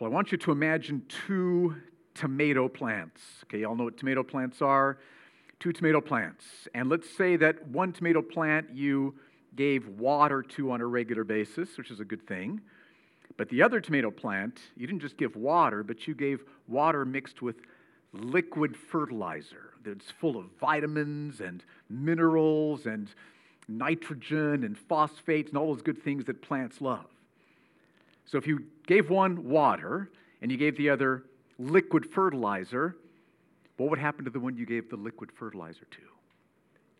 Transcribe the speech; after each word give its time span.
Well, 0.00 0.10
I 0.10 0.12
want 0.12 0.32
you 0.32 0.38
to 0.38 0.50
imagine 0.50 1.02
two 1.08 1.76
tomato 2.14 2.68
plants. 2.68 3.20
Okay, 3.44 3.60
y'all 3.60 3.76
know 3.76 3.84
what 3.84 3.96
tomato 3.96 4.24
plants 4.24 4.60
are? 4.60 4.98
Two 5.60 5.72
tomato 5.72 6.00
plants. 6.00 6.44
And 6.74 6.88
let's 6.88 7.08
say 7.08 7.36
that 7.36 7.68
one 7.68 7.92
tomato 7.92 8.20
plant 8.20 8.70
you 8.74 9.14
gave 9.54 9.86
water 9.86 10.42
to 10.42 10.72
on 10.72 10.80
a 10.80 10.86
regular 10.86 11.22
basis, 11.22 11.78
which 11.78 11.92
is 11.92 12.00
a 12.00 12.04
good 12.04 12.26
thing. 12.26 12.60
But 13.36 13.48
the 13.50 13.62
other 13.62 13.80
tomato 13.80 14.10
plant, 14.10 14.58
you 14.76 14.88
didn't 14.88 15.00
just 15.00 15.16
give 15.16 15.36
water, 15.36 15.84
but 15.84 16.08
you 16.08 16.14
gave 16.16 16.42
water 16.66 17.04
mixed 17.04 17.40
with 17.40 17.56
liquid 18.12 18.76
fertilizer 18.76 19.74
that's 19.84 20.10
full 20.10 20.36
of 20.36 20.46
vitamins 20.60 21.40
and 21.40 21.64
minerals 21.88 22.86
and 22.86 23.10
nitrogen 23.68 24.64
and 24.64 24.76
phosphates 24.76 25.50
and 25.50 25.58
all 25.58 25.72
those 25.72 25.82
good 25.82 26.02
things 26.02 26.24
that 26.24 26.42
plants 26.42 26.80
love. 26.80 27.06
So 28.26 28.38
if 28.38 28.46
you 28.46 28.64
gave 28.86 29.10
one 29.10 29.44
water 29.44 30.10
and 30.40 30.50
you 30.50 30.56
gave 30.56 30.76
the 30.76 30.90
other 30.90 31.24
liquid 31.58 32.06
fertilizer, 32.06 32.96
what 33.76 33.90
would 33.90 33.98
happen 33.98 34.24
to 34.24 34.30
the 34.30 34.40
one 34.40 34.56
you 34.56 34.66
gave 34.66 34.88
the 34.90 34.96
liquid 34.96 35.30
fertilizer 35.32 35.86
to? 35.90 36.00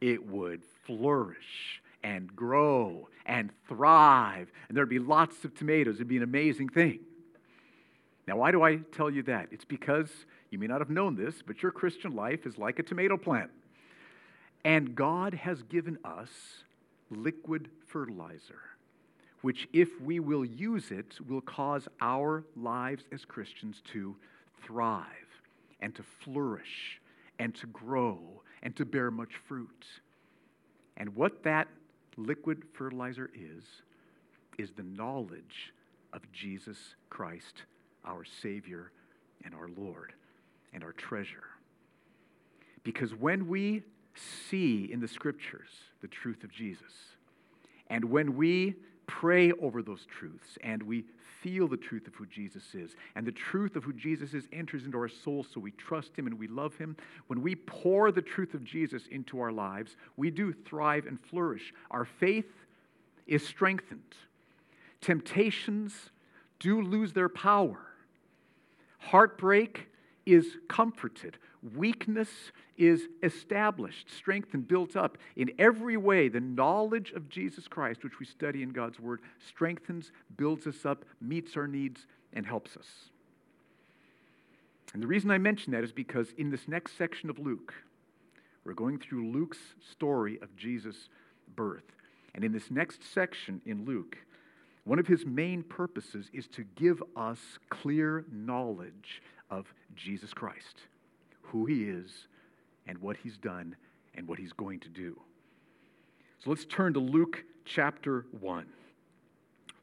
It 0.00 0.27
would 0.27 0.62
flourish 0.87 1.80
and 2.02 2.34
grow 2.37 3.09
and 3.27 3.50
thrive, 3.66 4.52
and 4.69 4.77
there'd 4.77 4.88
be 4.88 4.98
lots 4.98 5.45
of 5.45 5.55
tomatoes. 5.55 5.97
It'd 5.97 6.09
be 6.09 6.19
an 6.19 6.23
amazing 6.23 6.69
thing. 6.69 7.00
Now, 8.27 8.36
why 8.36 8.50
do 8.50 8.62
I 8.62 8.77
tell 8.92 9.11
you 9.11 9.22
that? 9.25 9.48
It's 9.50 9.64
because 9.64 10.11
you 10.50 10.59
may 10.59 10.66
not 10.66 10.80
have 10.80 10.91
known 10.91 11.16
this, 11.16 11.36
but 11.47 11.62
your 11.62 11.72
Christian 11.72 12.14
life 12.14 12.47
is 12.47 12.59
like 12.59 12.78
a 12.78 12.83
tomato 12.83 13.16
plant. 13.16 13.50
And 14.64 14.95
God 14.95 15.34
has 15.34 15.62
given 15.62 15.98
us 16.05 16.30
liquid 17.11 17.69
fertilizer, 17.86 18.61
which, 19.45 19.69
if 19.75 20.01
we 20.01 20.21
will 20.21 20.43
use 20.43 20.91
it, 20.91 21.19
will 21.29 21.43
cause 21.43 21.87
our 22.01 22.47
lives 22.57 23.05
as 23.12 23.27
Christians 23.27 23.83
to 23.93 24.17
thrive 24.65 25.05
and 25.80 25.95
to 25.97 26.03
flourish 26.03 26.98
and 27.39 27.55
to 27.56 27.67
grow 27.67 28.19
and 28.62 28.75
to 28.75 28.86
bear 28.86 29.11
much 29.11 29.33
fruit. 29.47 29.84
And 30.97 31.14
what 31.14 31.42
that 31.42 31.69
liquid 32.17 32.62
fertilizer 32.73 33.28
is, 33.34 33.64
is 34.56 34.70
the 34.70 34.83
knowledge 34.83 35.75
of 36.14 36.23
Jesus 36.33 36.79
Christ, 37.11 37.64
our 38.06 38.25
Savior 38.25 38.92
and 39.45 39.55
our 39.55 39.69
Lord 39.77 40.14
and 40.73 40.83
our 40.83 40.92
treasure. 40.92 41.51
Because 42.83 43.14
when 43.14 43.47
we 43.47 43.83
see 44.14 44.89
in 44.91 45.01
the 45.01 45.08
scriptures 45.08 45.69
the 46.01 46.08
truth 46.08 46.45
of 46.45 46.51
Jesus, 46.51 46.95
and 47.91 48.06
when 48.06 48.36
we 48.36 48.77
pray 49.06 49.52
over 49.52 49.83
those 49.83 50.06
truths 50.06 50.58
and 50.62 50.83
we 50.83 51.05
feel 51.44 51.69
the 51.69 51.77
truth 51.77 52.06
of 52.06 52.14
who 52.14 52.24
Jesus 52.24 52.74
is, 52.74 52.97
and 53.14 53.27
the 53.27 53.33
truth 53.33 53.77
of 53.77 53.84
who 53.84 53.92
Jesus 53.92 54.33
is 54.33 54.48
enters 54.50 54.86
into 54.86 54.96
our 54.96 55.11
souls, 55.11 55.46
so 55.52 55.61
we 55.61 55.72
trust 55.72 56.16
Him 56.16 56.27
and 56.27 56.38
we 56.38 56.48
love 56.48 56.74
Him. 56.77 56.96
When 57.27 57.42
we 57.42 57.55
pour 57.55 58.11
the 58.11 58.22
truth 58.22 58.55
of 58.55 58.64
Jesus 58.64 59.06
into 59.08 59.38
our 59.38 59.52
lives, 59.52 59.94
we 60.16 60.30
do 60.30 60.55
thrive 60.55 61.05
and 61.05 61.20
flourish. 61.20 61.74
Our 61.91 62.06
faith 62.06 62.50
is 63.27 63.46
strengthened. 63.46 64.14
Temptations 65.02 65.92
do 66.61 66.80
lose 66.80 67.12
their 67.12 67.28
power. 67.28 67.78
Heartbreak 68.98 69.89
is 70.24 70.56
comforted. 70.66 71.36
Weakness 71.75 72.29
is 72.77 73.09
established, 73.23 74.11
strengthened, 74.11 74.69
built 74.69 74.97
up. 74.97 75.17
In 75.34 75.51
every 75.59 75.97
way, 75.97 76.29
the 76.29 76.41
knowledge 76.41 77.12
of 77.12 77.29
Jesus 77.29 77.69
Christ, 77.69 78.05
which 78.05 78.20
we 78.20 78.27
study 78.27 78.62
in 78.62 78.70
God's 78.70 79.01
Word, 79.01 79.20
strengthens, 79.47 80.12
builds 80.37 80.67
us 80.67 80.85
up, 80.85 81.05
meets 81.20 81.57
our 81.57 81.67
needs, 81.67 82.07
and 82.35 82.45
helps 82.47 82.77
us. 82.77 82.87
And 84.92 85.03
the 85.03 85.07
reason 85.07 85.31
I 85.31 85.39
mention 85.39 85.73
that 85.73 85.85
is 85.85 85.92
because 85.92 86.29
in 86.37 86.51
this 86.51 86.69
next 86.69 86.98
section 86.98 87.31
of 87.31 87.39
Luke, 87.39 87.73
we're 88.65 88.75
going 88.75 88.98
through 88.98 89.31
Luke's 89.31 89.59
story 89.91 90.39
of 90.42 90.55
Jesus' 90.57 91.08
birth. 91.57 91.85
And 92.35 92.45
in 92.45 92.53
this 92.53 92.70
next 92.70 93.03
section 93.03 93.61
in 93.64 93.85
Luke, 93.85 94.19
one 94.85 94.98
of 94.98 95.07
his 95.07 95.24
main 95.24 95.63
purposes 95.63 96.30
is 96.33 96.47
to 96.48 96.64
give 96.77 97.03
us 97.17 97.39
clear 97.70 98.24
knowledge 98.30 99.23
of 99.51 99.73
Jesus 99.95 100.35
Christ, 100.35 100.77
who 101.55 101.67
he 101.67 101.85
is, 101.85 102.11
and 102.89 102.98
what 102.98 103.17
he's 103.17 103.39
done, 103.39 103.77
and 104.17 104.27
what 104.27 104.41
he's 104.41 104.53
going 104.53 104.81
to 104.81 104.89
do. 104.89 105.17
So 106.42 106.51
let's 106.51 106.65
turn 106.65 106.92
to 106.95 106.98
Luke 106.98 107.45
chapter 107.65 108.27
1. 108.41 108.67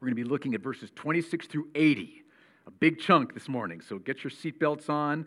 We're 0.01 0.05
going 0.05 0.17
to 0.17 0.21
be 0.21 0.29
looking 0.29 0.53
at 0.53 0.59
verses 0.59 0.91
26 0.95 1.47
through 1.47 1.69
80, 1.73 2.23
a 2.67 2.71
big 2.71 2.99
chunk 2.99 3.33
this 3.33 3.47
morning. 3.47 3.79
So 3.79 3.99
get 3.99 4.21
your 4.21 4.31
seatbelts 4.31 4.89
on. 4.89 5.25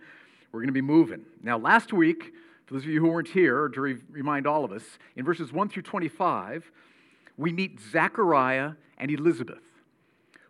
We're 0.53 0.61
going 0.61 0.69
to 0.69 0.75
be 0.75 0.83
moving. 0.83 1.25
Now, 1.43 1.57
last 1.57 1.95
week, 1.95 2.35
for 2.67 2.75
those 2.75 2.83
of 2.83 2.91
you 2.91 3.01
who 3.01 3.09
weren't 3.09 3.29
here, 3.29 3.69
to 3.69 3.81
re- 3.81 3.97
remind 4.11 4.47
all 4.47 4.67
of 4.67 4.73
us, 4.73 4.85
in 5.17 5.25
verses 5.25 5.51
1 5.51 5.71
through 5.71 5.85
25, 5.85 6.71
we 7.39 7.55
meet 7.55 7.81
Zechariah 7.91 8.73
and 8.99 9.11
Elizabeth 9.11 9.63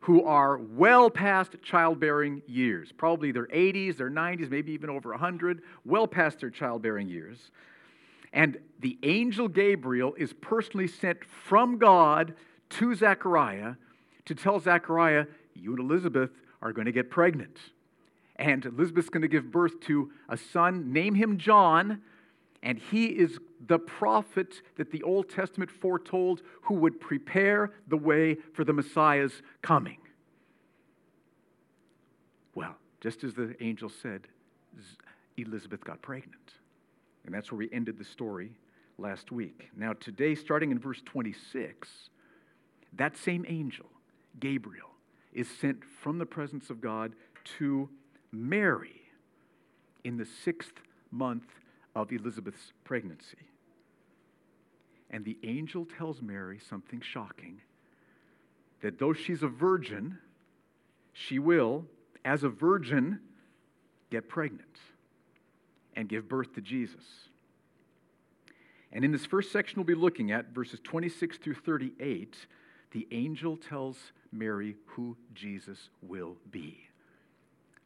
who 0.04 0.22
are 0.22 0.58
well 0.58 1.08
past 1.08 1.56
childbearing 1.62 2.42
years, 2.46 2.92
probably 2.92 3.32
their 3.32 3.46
80s, 3.46 3.96
their 3.96 4.10
90s, 4.10 4.50
maybe 4.50 4.72
even 4.72 4.90
over 4.90 5.08
100, 5.08 5.62
well 5.86 6.06
past 6.06 6.40
their 6.40 6.50
childbearing 6.50 7.08
years. 7.08 7.50
And 8.30 8.58
the 8.80 8.98
angel 9.02 9.48
Gabriel 9.48 10.14
is 10.18 10.34
personally 10.34 10.88
sent 10.88 11.24
from 11.24 11.78
God 11.78 12.34
to 12.70 12.94
Zechariah 12.94 13.76
to 14.26 14.34
tell 14.34 14.60
Zechariah, 14.60 15.24
you 15.54 15.70
and 15.70 15.80
Elizabeth 15.80 16.30
are 16.60 16.74
going 16.74 16.84
to 16.84 16.92
get 16.92 17.10
pregnant. 17.10 17.56
And 18.36 18.62
Elizabeth's 18.66 19.08
going 19.08 19.22
to 19.22 19.28
give 19.28 19.50
birth 19.50 19.80
to 19.82 20.12
a 20.28 20.36
son, 20.36 20.92
name 20.92 21.14
him 21.14 21.38
John, 21.38 22.02
and 22.62 22.78
he 22.78 23.06
is 23.06 23.38
the 23.66 23.78
prophet 23.78 24.62
that 24.76 24.90
the 24.90 25.02
Old 25.02 25.28
Testament 25.28 25.70
foretold 25.70 26.42
who 26.62 26.74
would 26.74 27.00
prepare 27.00 27.72
the 27.88 27.96
way 27.96 28.36
for 28.52 28.64
the 28.64 28.72
Messiah's 28.72 29.42
coming. 29.62 29.98
Well, 32.54 32.76
just 33.00 33.24
as 33.24 33.34
the 33.34 33.54
angel 33.62 33.88
said, 33.88 34.28
Elizabeth 35.36 35.84
got 35.84 36.02
pregnant. 36.02 36.54
And 37.24 37.34
that's 37.34 37.50
where 37.50 37.58
we 37.58 37.70
ended 37.72 37.98
the 37.98 38.04
story 38.04 38.52
last 38.98 39.32
week. 39.32 39.70
Now, 39.76 39.92
today, 39.94 40.34
starting 40.34 40.70
in 40.70 40.78
verse 40.78 41.02
26, 41.04 42.10
that 42.94 43.16
same 43.16 43.44
angel, 43.48 43.86
Gabriel, 44.38 44.90
is 45.32 45.48
sent 45.48 45.84
from 45.84 46.18
the 46.18 46.26
presence 46.26 46.70
of 46.70 46.80
God 46.80 47.14
to 47.58 47.88
Mary 48.30 49.02
in 50.04 50.16
the 50.16 50.26
sixth 50.26 50.74
month 51.10 51.46
of 51.96 52.12
Elizabeth's 52.12 52.72
pregnancy. 52.84 53.48
And 55.14 55.24
the 55.24 55.38
angel 55.44 55.86
tells 55.96 56.20
Mary 56.20 56.58
something 56.68 57.00
shocking 57.00 57.60
that 58.82 58.98
though 58.98 59.12
she's 59.12 59.44
a 59.44 59.48
virgin, 59.48 60.18
she 61.12 61.38
will, 61.38 61.84
as 62.24 62.42
a 62.42 62.48
virgin, 62.48 63.20
get 64.10 64.28
pregnant 64.28 64.76
and 65.94 66.08
give 66.08 66.28
birth 66.28 66.52
to 66.56 66.60
Jesus. 66.60 67.04
And 68.90 69.04
in 69.04 69.12
this 69.12 69.24
first 69.24 69.52
section 69.52 69.76
we'll 69.76 69.84
be 69.84 69.94
looking 69.94 70.32
at, 70.32 70.48
verses 70.48 70.80
26 70.82 71.38
through 71.38 71.54
38, 71.54 72.34
the 72.90 73.06
angel 73.12 73.56
tells 73.56 73.96
Mary 74.32 74.74
who 74.84 75.16
Jesus 75.32 75.90
will 76.02 76.34
be. 76.50 76.88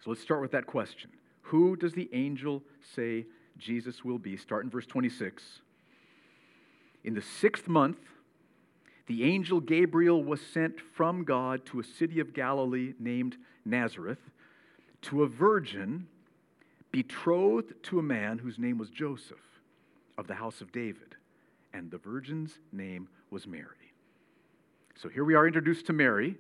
So 0.02 0.08
let's 0.08 0.22
start 0.22 0.40
with 0.40 0.52
that 0.52 0.66
question. 0.66 1.10
Who 1.42 1.76
does 1.76 1.92
the 1.92 2.08
angel 2.14 2.62
say 2.94 3.26
Jesus 3.58 4.04
will 4.04 4.18
be. 4.18 4.36
Start 4.36 4.64
in 4.64 4.70
verse 4.70 4.86
26. 4.86 5.42
In 7.08 7.14
the 7.14 7.22
sixth 7.22 7.68
month, 7.68 7.96
the 9.06 9.24
angel 9.24 9.60
Gabriel 9.60 10.22
was 10.22 10.42
sent 10.42 10.78
from 10.78 11.24
God 11.24 11.64
to 11.64 11.80
a 11.80 11.82
city 11.82 12.20
of 12.20 12.34
Galilee 12.34 12.92
named 13.00 13.38
Nazareth 13.64 14.18
to 15.00 15.22
a 15.22 15.26
virgin 15.26 16.06
betrothed 16.92 17.72
to 17.84 17.98
a 17.98 18.02
man 18.02 18.36
whose 18.36 18.58
name 18.58 18.76
was 18.76 18.90
Joseph 18.90 19.38
of 20.18 20.26
the 20.26 20.34
house 20.34 20.60
of 20.60 20.70
David, 20.70 21.16
and 21.72 21.90
the 21.90 21.96
virgin's 21.96 22.58
name 22.72 23.08
was 23.30 23.46
Mary. 23.46 23.94
So 24.94 25.08
here 25.08 25.24
we 25.24 25.34
are 25.34 25.46
introduced 25.46 25.86
to 25.86 25.94
Mary. 25.94 26.36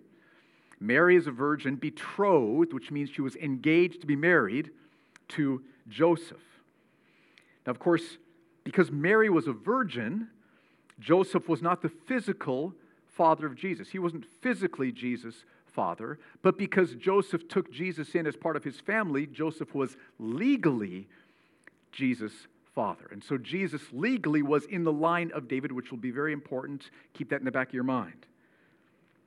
Mary 0.80 1.16
is 1.16 1.26
a 1.26 1.32
virgin 1.32 1.76
betrothed, 1.76 2.74
which 2.74 2.90
means 2.90 3.08
she 3.08 3.22
was 3.22 3.36
engaged 3.36 4.02
to 4.02 4.06
be 4.06 4.16
married 4.16 4.68
to 5.28 5.62
Joseph. 5.88 6.44
Now, 7.66 7.70
of 7.70 7.78
course, 7.78 8.18
because 8.64 8.90
Mary 8.90 9.30
was 9.30 9.46
a 9.46 9.54
virgin, 9.54 10.28
Joseph 11.00 11.48
was 11.48 11.62
not 11.62 11.82
the 11.82 11.88
physical 11.88 12.74
father 13.06 13.46
of 13.46 13.56
Jesus. 13.56 13.88
He 13.88 13.98
wasn't 13.98 14.26
physically 14.40 14.92
Jesus' 14.92 15.44
father, 15.66 16.18
but 16.42 16.58
because 16.58 16.94
Joseph 16.94 17.48
took 17.48 17.72
Jesus 17.72 18.14
in 18.14 18.26
as 18.26 18.36
part 18.36 18.56
of 18.56 18.64
his 18.64 18.80
family, 18.80 19.26
Joseph 19.26 19.74
was 19.74 19.96
legally 20.18 21.08
Jesus' 21.92 22.46
father. 22.74 23.08
And 23.10 23.22
so 23.22 23.38
Jesus 23.38 23.82
legally 23.92 24.42
was 24.42 24.64
in 24.66 24.84
the 24.84 24.92
line 24.92 25.30
of 25.34 25.48
David, 25.48 25.72
which 25.72 25.90
will 25.90 25.98
be 25.98 26.10
very 26.10 26.32
important. 26.32 26.90
Keep 27.14 27.30
that 27.30 27.40
in 27.40 27.44
the 27.44 27.50
back 27.50 27.68
of 27.68 27.74
your 27.74 27.84
mind. 27.84 28.26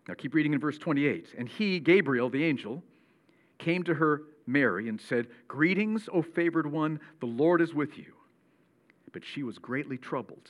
Now, 0.08 0.14
keep 0.14 0.34
reading 0.34 0.54
in 0.54 0.60
verse 0.60 0.78
28. 0.78 1.28
And 1.38 1.48
he, 1.48 1.80
Gabriel, 1.80 2.30
the 2.30 2.44
angel, 2.44 2.84
came 3.58 3.84
to 3.84 3.94
her, 3.94 4.24
Mary, 4.48 4.90
and 4.90 5.00
said, 5.00 5.28
Greetings, 5.48 6.10
O 6.12 6.22
favored 6.22 6.70
one, 6.70 7.00
the 7.20 7.28
Lord 7.28 7.62
is 7.62 7.74
with 7.74 7.98
you. 7.98 8.14
But 9.12 9.24
she 9.26 9.44
was 9.44 9.58
greatly 9.58 9.98
troubled 9.98 10.50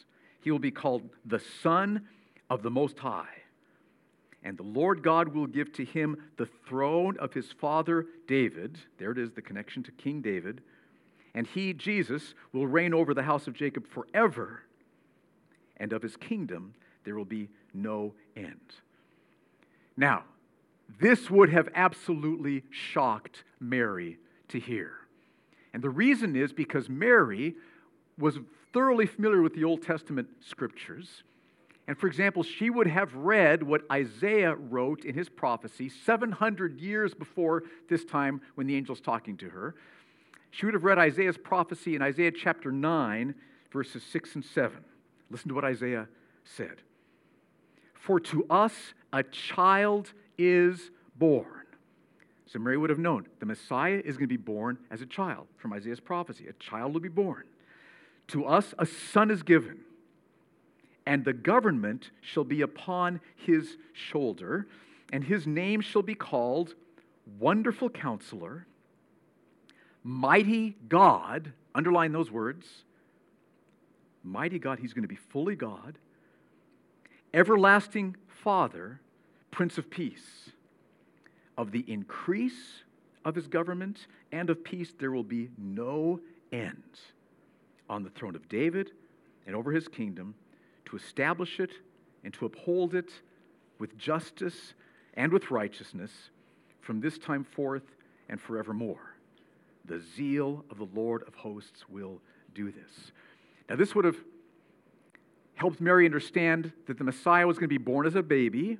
He 0.41 0.51
will 0.51 0.59
be 0.59 0.71
called 0.71 1.09
the 1.25 1.41
Son 1.61 2.07
of 2.49 2.63
the 2.63 2.71
Most 2.71 2.99
High. 2.99 3.27
And 4.43 4.57
the 4.57 4.63
Lord 4.63 5.03
God 5.03 5.29
will 5.29 5.47
give 5.47 5.71
to 5.73 5.85
him 5.85 6.17
the 6.37 6.49
throne 6.67 7.15
of 7.19 7.33
his 7.33 7.51
father 7.51 8.07
David. 8.27 8.79
There 8.97 9.11
it 9.11 9.17
is, 9.17 9.31
the 9.31 9.41
connection 9.41 9.83
to 9.83 9.91
King 9.91 10.21
David. 10.21 10.61
And 11.33 11.45
he, 11.45 11.73
Jesus, 11.73 12.33
will 12.51 12.67
reign 12.67 12.93
over 12.93 13.13
the 13.13 13.23
house 13.23 13.47
of 13.47 13.53
Jacob 13.53 13.87
forever. 13.87 14.63
And 15.77 15.93
of 15.93 16.01
his 16.01 16.17
kingdom 16.17 16.73
there 17.03 17.15
will 17.15 17.25
be 17.25 17.49
no 17.73 18.13
end. 18.35 18.59
Now, 19.95 20.23
this 20.99 21.29
would 21.29 21.51
have 21.51 21.69
absolutely 21.75 22.63
shocked 22.69 23.43
Mary 23.59 24.17
to 24.49 24.59
hear. 24.59 24.93
And 25.73 25.81
the 25.81 25.89
reason 25.89 26.35
is 26.35 26.51
because 26.51 26.89
Mary 26.89 27.55
was 28.17 28.39
thoroughly 28.73 29.05
familiar 29.05 29.41
with 29.41 29.53
the 29.53 29.63
Old 29.63 29.81
Testament 29.81 30.27
scriptures. 30.39 31.23
And 31.87 31.97
for 31.97 32.07
example, 32.07 32.43
she 32.43 32.69
would 32.69 32.87
have 32.87 33.13
read 33.15 33.63
what 33.63 33.81
Isaiah 33.91 34.55
wrote 34.55 35.03
in 35.03 35.15
his 35.15 35.29
prophecy 35.29 35.89
700 35.89 36.79
years 36.79 37.13
before 37.13 37.63
this 37.89 38.05
time 38.05 38.41
when 38.55 38.67
the 38.67 38.77
angel's 38.77 39.01
talking 39.01 39.35
to 39.37 39.49
her. 39.49 39.75
She 40.51 40.65
would 40.65 40.73
have 40.73 40.83
read 40.83 40.99
Isaiah's 40.99 41.37
prophecy 41.37 41.95
in 41.95 42.01
Isaiah 42.01 42.31
chapter 42.31 42.71
9, 42.71 43.35
verses 43.71 44.03
6 44.03 44.35
and 44.35 44.45
7. 44.45 44.77
Listen 45.29 45.49
to 45.49 45.55
what 45.55 45.65
Isaiah 45.65 46.07
said 46.43 46.77
For 47.93 48.19
to 48.19 48.45
us 48.49 48.73
a 49.13 49.23
child 49.23 50.13
is 50.37 50.91
born. 51.17 51.45
So 52.45 52.59
Mary 52.59 52.77
would 52.77 52.89
have 52.89 52.99
known 52.99 53.27
the 53.39 53.45
Messiah 53.45 54.01
is 54.03 54.17
going 54.17 54.27
to 54.27 54.37
be 54.37 54.37
born 54.37 54.77
as 54.91 55.01
a 55.01 55.05
child 55.05 55.47
from 55.57 55.71
Isaiah's 55.71 56.01
prophecy. 56.01 56.47
A 56.47 56.53
child 56.53 56.93
will 56.93 57.01
be 57.01 57.09
born. 57.09 57.45
To 58.29 58.45
us 58.45 58.73
a 58.79 58.85
son 58.85 59.29
is 59.29 59.43
given 59.43 59.79
and 61.05 61.25
the 61.25 61.33
government 61.33 62.11
shall 62.21 62.43
be 62.43 62.61
upon 62.61 63.19
his 63.35 63.77
shoulder, 63.93 64.67
and 65.11 65.23
his 65.23 65.47
name 65.47 65.81
shall 65.81 66.01
be 66.01 66.15
called 66.15 66.75
Wonderful 67.39 67.89
Counselor, 67.89 68.65
Mighty 70.03 70.75
God. 70.89 71.53
Underline 71.75 72.11
those 72.11 72.31
words. 72.31 72.65
Mighty 74.23 74.57
God, 74.57 74.79
he's 74.79 74.93
going 74.93 75.03
to 75.03 75.07
be 75.07 75.15
fully 75.15 75.55
God. 75.55 75.97
Everlasting 77.33 78.15
Father, 78.27 78.99
Prince 79.51 79.77
of 79.77 79.89
Peace. 79.89 80.49
Of 81.57 81.71
the 81.71 81.85
increase 81.87 82.83
of 83.23 83.35
his 83.35 83.47
government 83.47 84.07
and 84.31 84.49
of 84.49 84.63
peace, 84.63 84.93
there 84.97 85.11
will 85.11 85.23
be 85.23 85.49
no 85.57 86.19
end 86.51 86.81
on 87.91 88.03
the 88.03 88.09
throne 88.09 88.35
of 88.35 88.47
David 88.49 88.91
and 89.45 89.55
over 89.55 89.71
his 89.71 89.87
kingdom 89.87 90.33
to 90.85 90.95
establish 90.95 91.59
it 91.59 91.71
and 92.23 92.33
to 92.33 92.45
uphold 92.45 92.95
it 92.95 93.11
with 93.77 93.97
justice 93.97 94.73
and 95.15 95.31
with 95.31 95.51
righteousness 95.51 96.11
from 96.79 97.01
this 97.01 97.17
time 97.17 97.43
forth 97.43 97.83
and 98.29 98.39
forevermore. 98.39 99.17
The 99.85 99.99
zeal 99.99 100.63
of 100.71 100.77
the 100.77 100.87
Lord 100.93 101.23
of 101.27 101.35
hosts 101.35 101.83
will 101.89 102.21
do 102.55 102.71
this. 102.71 103.11
Now, 103.69 103.75
this 103.75 103.93
would 103.93 104.05
have 104.05 104.17
helped 105.55 105.81
Mary 105.81 106.05
understand 106.05 106.71
that 106.87 106.97
the 106.97 107.03
Messiah 107.03 107.45
was 107.45 107.57
going 107.57 107.69
to 107.69 107.73
be 107.73 107.77
born 107.77 108.07
as 108.07 108.15
a 108.15 108.23
baby. 108.23 108.77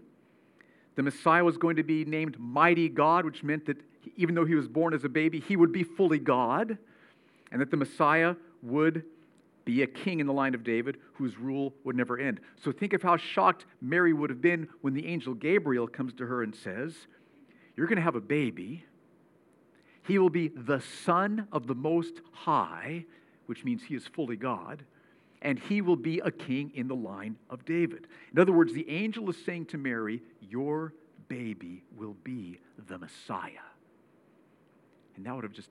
The 0.96 1.04
Messiah 1.04 1.44
was 1.44 1.58
going 1.58 1.76
to 1.76 1.84
be 1.84 2.06
named 2.06 2.40
Mighty 2.40 2.88
God, 2.88 3.26
which 3.26 3.44
meant 3.44 3.66
that 3.66 3.78
even 4.16 4.36
though 4.36 4.46
he 4.46 4.56
was 4.56 4.68
born 4.68 4.94
as 4.94 5.04
a 5.04 5.10
baby, 5.10 5.40
he 5.40 5.56
would 5.56 5.72
be 5.72 5.84
fully 5.84 6.20
God, 6.20 6.78
and 7.52 7.62
that 7.62 7.72
the 7.72 7.78
Messiah 7.78 8.36
would 8.62 9.04
be 9.66 9.84
a 9.84 9.88
king 9.88 10.20
in 10.20 10.28
the 10.28 10.34
line 10.34 10.56
of 10.56 10.64
David 10.64 10.98
whose 11.14 11.38
rule 11.38 11.74
would 11.84 11.96
never 11.96 12.18
end. 12.18 12.40
So 12.64 12.72
think 12.72 12.94
of 12.94 13.02
how 13.02 13.18
shocked 13.18 13.66
Mary 13.80 14.14
would 14.14 14.30
have 14.30 14.42
been 14.42 14.68
when 14.82 14.94
the 14.94 15.08
angel 15.08 15.34
Gabriel 15.34 15.88
comes 15.88 16.14
to 16.16 16.26
her 16.26 16.44
and 16.44 16.56
says, 16.56 16.96
You're 17.76 17.88
going 17.88 17.98
to 17.98 18.04
have 18.04 18.16
a 18.16 18.22
baby. 18.22 18.86
He 20.04 20.18
will 20.18 20.30
be 20.30 20.48
the 20.50 20.82
Son 21.06 21.48
of 21.52 21.68
the 21.68 21.76
Most 21.76 22.22
High, 22.32 23.06
which 23.46 23.64
means 23.64 23.84
he 23.84 23.96
is 23.96 24.08
fully 24.08 24.36
God, 24.36 24.84
and 25.44 25.60
he 25.60 25.82
will 25.82 25.96
be 25.96 26.20
a 26.20 26.32
king 26.32 26.72
in 26.74 26.88
the 26.88 26.96
line 26.96 27.38
of 27.50 27.66
David. 27.66 28.08
In 28.34 28.40
other 28.40 28.52
words, 28.52 28.74
the 28.74 28.90
angel 28.90 29.30
is 29.30 29.38
saying 29.46 29.68
to 29.68 29.78
Mary, 29.78 30.22
Your 30.40 30.94
baby 31.28 31.84
will 31.96 32.16
be 32.24 32.60
the 32.88 32.98
Messiah. 32.98 33.68
And 35.16 35.26
that 35.26 35.36
would 35.36 35.44
have 35.44 35.54
just 35.54 35.70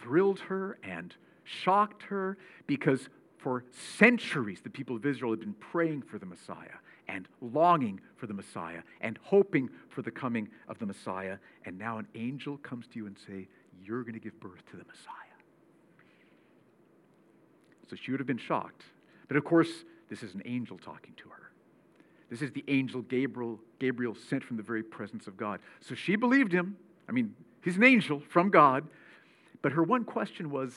thrilled 0.00 0.40
her 0.40 0.78
and 0.82 1.14
shocked 1.48 2.02
her 2.04 2.36
because 2.66 3.08
for 3.38 3.64
centuries 3.96 4.60
the 4.62 4.70
people 4.70 4.96
of 4.96 5.06
Israel 5.06 5.32
had 5.32 5.40
been 5.40 5.54
praying 5.54 6.02
for 6.02 6.18
the 6.18 6.26
Messiah 6.26 6.78
and 7.08 7.26
longing 7.40 8.00
for 8.16 8.26
the 8.26 8.34
Messiah 8.34 8.82
and 9.00 9.18
hoping 9.22 9.70
for 9.88 10.02
the 10.02 10.10
coming 10.10 10.48
of 10.68 10.78
the 10.78 10.86
Messiah. 10.86 11.38
And 11.64 11.78
now 11.78 11.98
an 11.98 12.06
angel 12.14 12.58
comes 12.58 12.86
to 12.88 12.98
you 12.98 13.06
and 13.06 13.16
say, 13.26 13.48
You're 13.82 14.02
going 14.02 14.14
to 14.14 14.20
give 14.20 14.38
birth 14.40 14.64
to 14.70 14.76
the 14.76 14.84
Messiah. 14.84 15.14
So 17.88 17.96
she 17.96 18.10
would 18.10 18.20
have 18.20 18.26
been 18.26 18.36
shocked. 18.38 18.82
But 19.28 19.36
of 19.36 19.44
course, 19.44 19.84
this 20.10 20.22
is 20.22 20.34
an 20.34 20.42
angel 20.44 20.78
talking 20.78 21.14
to 21.16 21.28
her. 21.28 21.50
This 22.30 22.42
is 22.42 22.52
the 22.52 22.64
angel 22.68 23.02
Gabriel, 23.02 23.58
Gabriel 23.78 24.14
sent 24.14 24.44
from 24.44 24.58
the 24.58 24.62
very 24.62 24.82
presence 24.82 25.26
of 25.26 25.36
God. 25.36 25.60
So 25.80 25.94
she 25.94 26.16
believed 26.16 26.52
him. 26.52 26.76
I 27.08 27.12
mean, 27.12 27.34
he's 27.62 27.76
an 27.76 27.84
angel 27.84 28.20
from 28.28 28.50
God. 28.50 28.86
But 29.62 29.72
her 29.72 29.82
one 29.82 30.04
question 30.04 30.50
was, 30.50 30.74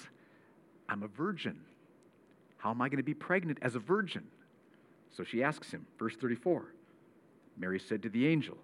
I'm 0.92 1.04
a 1.04 1.08
virgin. 1.08 1.58
How 2.58 2.72
am 2.72 2.82
I 2.82 2.90
going 2.90 2.98
to 2.98 3.04
be 3.04 3.14
pregnant 3.14 3.60
as 3.62 3.76
a 3.76 3.80
virgin? 3.80 4.28
So 5.16 5.24
she 5.24 5.42
asks 5.42 5.72
him, 5.72 5.88
verse 5.98 6.16
34. 6.18 6.66
Mary 7.58 7.80
said 7.80 8.04
to 8.04 8.10
the 8.10 8.28
angel, 8.28 8.58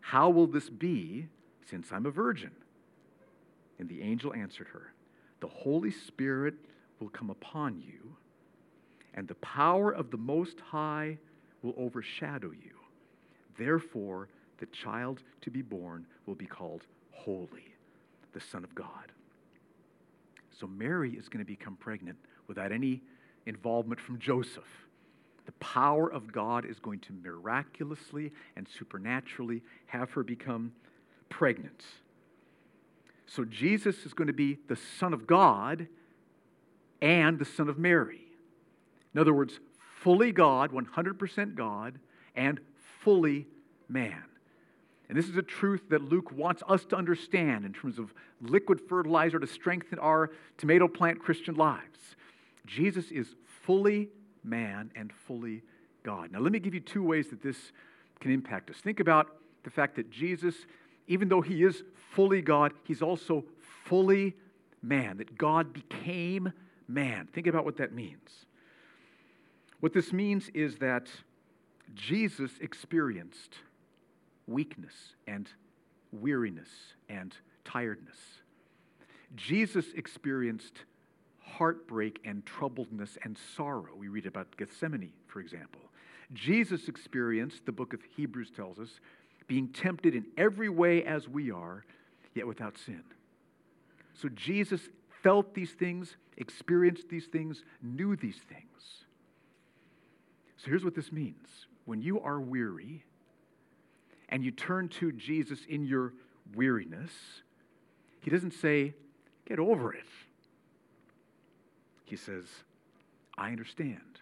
How 0.00 0.28
will 0.28 0.48
this 0.48 0.68
be 0.68 1.28
since 1.70 1.92
I'm 1.92 2.06
a 2.06 2.10
virgin? 2.10 2.50
And 3.78 3.88
the 3.88 4.02
angel 4.02 4.34
answered 4.34 4.66
her, 4.72 4.92
The 5.40 5.46
Holy 5.46 5.92
Spirit 5.92 6.54
will 6.98 7.08
come 7.08 7.30
upon 7.30 7.80
you, 7.80 8.16
and 9.14 9.28
the 9.28 9.34
power 9.36 9.92
of 9.92 10.10
the 10.10 10.18
Most 10.18 10.60
High 10.60 11.18
will 11.62 11.74
overshadow 11.78 12.50
you. 12.50 12.74
Therefore, 13.56 14.28
the 14.58 14.66
child 14.66 15.22
to 15.42 15.50
be 15.50 15.62
born 15.62 16.06
will 16.26 16.34
be 16.34 16.46
called 16.46 16.82
Holy, 17.12 17.74
the 18.32 18.40
Son 18.40 18.64
of 18.64 18.74
God. 18.74 19.12
So 20.60 20.66
Mary 20.66 21.12
is 21.12 21.28
going 21.28 21.44
to 21.44 21.50
become 21.50 21.76
pregnant 21.76 22.18
without 22.46 22.70
any 22.70 23.00
involvement 23.46 23.98
from 23.98 24.18
Joseph. 24.18 24.68
The 25.46 25.52
power 25.52 26.12
of 26.12 26.30
God 26.30 26.66
is 26.66 26.78
going 26.78 27.00
to 27.00 27.14
miraculously 27.14 28.30
and 28.56 28.68
supernaturally 28.68 29.62
have 29.86 30.10
her 30.10 30.22
become 30.22 30.72
pregnant. 31.30 31.82
So 33.26 33.44
Jesus 33.44 34.04
is 34.04 34.12
going 34.12 34.26
to 34.26 34.34
be 34.34 34.58
the 34.68 34.76
Son 34.98 35.14
of 35.14 35.26
God 35.26 35.86
and 37.00 37.38
the 37.38 37.44
Son 37.44 37.68
of 37.68 37.78
Mary. 37.78 38.20
In 39.14 39.20
other 39.20 39.32
words, 39.32 39.58
fully 40.02 40.30
God, 40.30 40.72
100% 40.72 41.54
God, 41.54 41.98
and 42.36 42.60
fully 43.00 43.46
man. 43.88 44.22
And 45.10 45.18
this 45.18 45.28
is 45.28 45.36
a 45.36 45.42
truth 45.42 45.88
that 45.88 46.02
Luke 46.02 46.30
wants 46.30 46.62
us 46.68 46.84
to 46.84 46.96
understand 46.96 47.64
in 47.64 47.72
terms 47.72 47.98
of 47.98 48.14
liquid 48.40 48.80
fertilizer 48.80 49.40
to 49.40 49.46
strengthen 49.48 49.98
our 49.98 50.30
tomato 50.56 50.86
plant 50.86 51.18
Christian 51.18 51.56
lives. 51.56 52.14
Jesus 52.64 53.10
is 53.10 53.34
fully 53.44 54.08
man 54.44 54.92
and 54.94 55.12
fully 55.12 55.62
God. 56.04 56.30
Now, 56.30 56.38
let 56.38 56.52
me 56.52 56.60
give 56.60 56.74
you 56.74 56.80
two 56.80 57.02
ways 57.02 57.28
that 57.30 57.42
this 57.42 57.72
can 58.20 58.30
impact 58.30 58.70
us. 58.70 58.76
Think 58.76 59.00
about 59.00 59.26
the 59.64 59.70
fact 59.70 59.96
that 59.96 60.12
Jesus, 60.12 60.54
even 61.08 61.28
though 61.28 61.40
he 61.40 61.64
is 61.64 61.82
fully 62.14 62.40
God, 62.40 62.72
he's 62.84 63.02
also 63.02 63.44
fully 63.86 64.36
man, 64.80 65.16
that 65.16 65.36
God 65.36 65.72
became 65.72 66.52
man. 66.86 67.26
Think 67.32 67.48
about 67.48 67.64
what 67.64 67.78
that 67.78 67.92
means. 67.92 68.46
What 69.80 69.92
this 69.92 70.12
means 70.12 70.50
is 70.54 70.76
that 70.76 71.08
Jesus 71.96 72.52
experienced 72.60 73.56
weakness 74.50 74.94
and 75.26 75.48
weariness 76.12 76.68
and 77.08 77.34
tiredness. 77.64 78.16
Jesus 79.36 79.86
experienced 79.94 80.84
heartbreak 81.40 82.20
and 82.24 82.44
troubledness 82.44 83.16
and 83.24 83.38
sorrow. 83.56 83.94
We 83.96 84.08
read 84.08 84.26
about 84.26 84.56
Gethsemane, 84.56 85.12
for 85.26 85.40
example. 85.40 85.80
Jesus 86.32 86.88
experienced, 86.88 87.66
the 87.66 87.72
book 87.72 87.92
of 87.92 88.00
Hebrews 88.16 88.50
tells 88.50 88.78
us, 88.78 89.00
being 89.46 89.68
tempted 89.68 90.14
in 90.14 90.26
every 90.36 90.68
way 90.68 91.04
as 91.04 91.28
we 91.28 91.50
are, 91.50 91.84
yet 92.34 92.46
without 92.46 92.78
sin. 92.78 93.02
So 94.14 94.28
Jesus 94.28 94.80
felt 95.22 95.54
these 95.54 95.72
things, 95.72 96.16
experienced 96.36 97.08
these 97.08 97.26
things, 97.26 97.64
knew 97.82 98.16
these 98.16 98.38
things. 98.48 99.04
So 100.56 100.66
here's 100.66 100.84
what 100.84 100.94
this 100.94 101.10
means 101.10 101.66
when 101.84 102.02
you 102.02 102.20
are 102.20 102.40
weary 102.40 103.04
and 104.30 104.44
you 104.44 104.50
turn 104.50 104.88
to 104.88 105.12
Jesus 105.12 105.60
in 105.68 105.84
your 105.84 106.14
weariness, 106.54 107.10
he 108.20 108.30
doesn't 108.30 108.54
say, 108.54 108.94
Get 109.46 109.58
over 109.58 109.92
it. 109.92 110.06
He 112.04 112.14
says, 112.14 112.44
I 113.36 113.50
understand. 113.50 114.20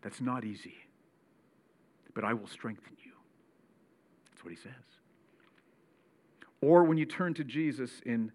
That's 0.00 0.20
not 0.20 0.44
easy, 0.44 0.76
but 2.14 2.24
I 2.24 2.32
will 2.32 2.46
strengthen 2.46 2.96
you. 3.04 3.12
That's 4.30 4.44
what 4.44 4.50
he 4.50 4.56
says. 4.56 4.72
Or 6.62 6.84
when 6.84 6.96
you 6.96 7.04
turn 7.04 7.34
to 7.34 7.44
Jesus 7.44 8.00
in 8.06 8.32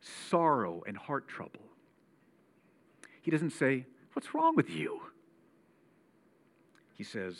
sorrow 0.00 0.84
and 0.86 0.96
heart 0.96 1.26
trouble, 1.26 1.62
he 3.20 3.30
doesn't 3.30 3.50
say, 3.50 3.86
What's 4.12 4.34
wrong 4.34 4.54
with 4.54 4.70
you? 4.70 5.00
He 6.94 7.04
says, 7.04 7.36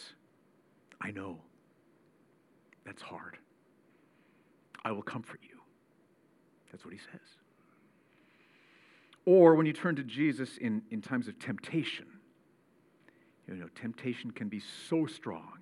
I 1.01 1.11
know. 1.11 1.39
That's 2.85 3.03
hard. 3.03 3.39
I 4.85 4.93
will 4.93 5.03
comfort 5.03 5.41
you. 5.43 5.59
That's 6.71 6.85
what 6.85 6.93
he 6.93 7.01
says. 7.01 7.21
Or 9.25 9.55
when 9.55 9.67
you 9.67 9.73
turn 9.73 9.97
to 9.97 10.03
Jesus 10.03 10.57
in, 10.57 10.83
in 10.91 11.01
times 11.01 11.29
of 11.29 11.39
temptation, 11.39 12.07
you 13.47 13.55
know, 13.55 13.69
temptation 13.75 14.31
can 14.31 14.49
be 14.49 14.61
so 14.89 15.07
strong 15.07 15.59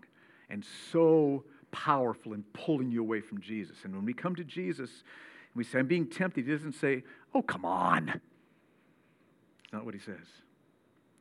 and 0.49 0.65
so 0.93 1.45
powerful 1.73 2.33
in 2.33 2.43
pulling 2.53 2.91
you 2.91 3.01
away 3.01 3.21
from 3.21 3.41
Jesus. 3.41 3.77
And 3.85 3.95
when 3.95 4.05
we 4.05 4.13
come 4.13 4.35
to 4.37 4.45
Jesus 4.45 4.91
and 4.91 5.57
we 5.57 5.65
say, 5.65 5.79
I'm 5.79 5.87
being 5.87 6.07
tempted, 6.07 6.47
he 6.47 6.53
doesn't 6.53 6.73
say, 6.73 7.05
Oh, 7.35 7.43
come 7.43 7.65
on. 7.65 8.09
It's 8.09 9.73
not 9.73 9.85
what 9.85 9.95
he 9.95 10.01
says. 10.01 10.27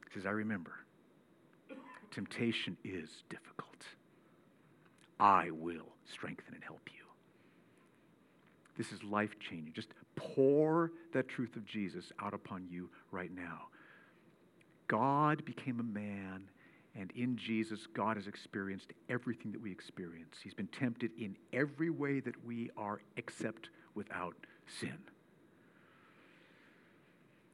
He 0.07 0.15
says, 0.15 0.25
I 0.25 0.31
remember. 0.31 0.73
Temptation 2.11 2.75
is 2.83 3.09
difficult. 3.29 3.85
I 5.19 5.49
will 5.51 5.87
strengthen 6.11 6.53
and 6.53 6.63
help 6.63 6.81
you. 6.87 7.03
This 8.77 8.91
is 8.91 9.03
life 9.03 9.35
changing. 9.39 9.73
Just 9.73 9.89
pour 10.15 10.91
that 11.13 11.27
truth 11.27 11.55
of 11.55 11.65
Jesus 11.65 12.11
out 12.21 12.33
upon 12.33 12.65
you 12.69 12.89
right 13.11 13.31
now. 13.35 13.67
God 14.87 15.43
became 15.45 15.79
a 15.79 15.83
man, 15.83 16.43
and 16.95 17.11
in 17.15 17.37
Jesus, 17.37 17.87
God 17.93 18.17
has 18.17 18.27
experienced 18.27 18.93
everything 19.09 19.51
that 19.51 19.61
we 19.61 19.71
experience. 19.71 20.37
He's 20.43 20.53
been 20.53 20.67
tempted 20.67 21.11
in 21.19 21.35
every 21.53 21.89
way 21.89 22.21
that 22.21 22.45
we 22.45 22.69
are, 22.77 23.01
except 23.17 23.69
without 23.95 24.35
sin. 24.79 24.97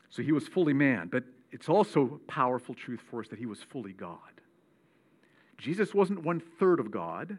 So 0.09 0.21
he 0.21 0.31
was 0.31 0.47
fully 0.47 0.73
man, 0.73 1.09
but 1.11 1.23
it's 1.51 1.67
also 1.67 2.21
powerful 2.27 2.75
truth 2.75 3.01
for 3.09 3.19
us 3.19 3.27
that 3.29 3.39
he 3.39 3.45
was 3.45 3.59
fully 3.59 3.93
God. 3.93 4.19
Jesus 5.57 5.93
wasn't 5.93 6.23
one 6.23 6.39
third 6.39 6.79
of 6.79 6.91
God. 6.91 7.37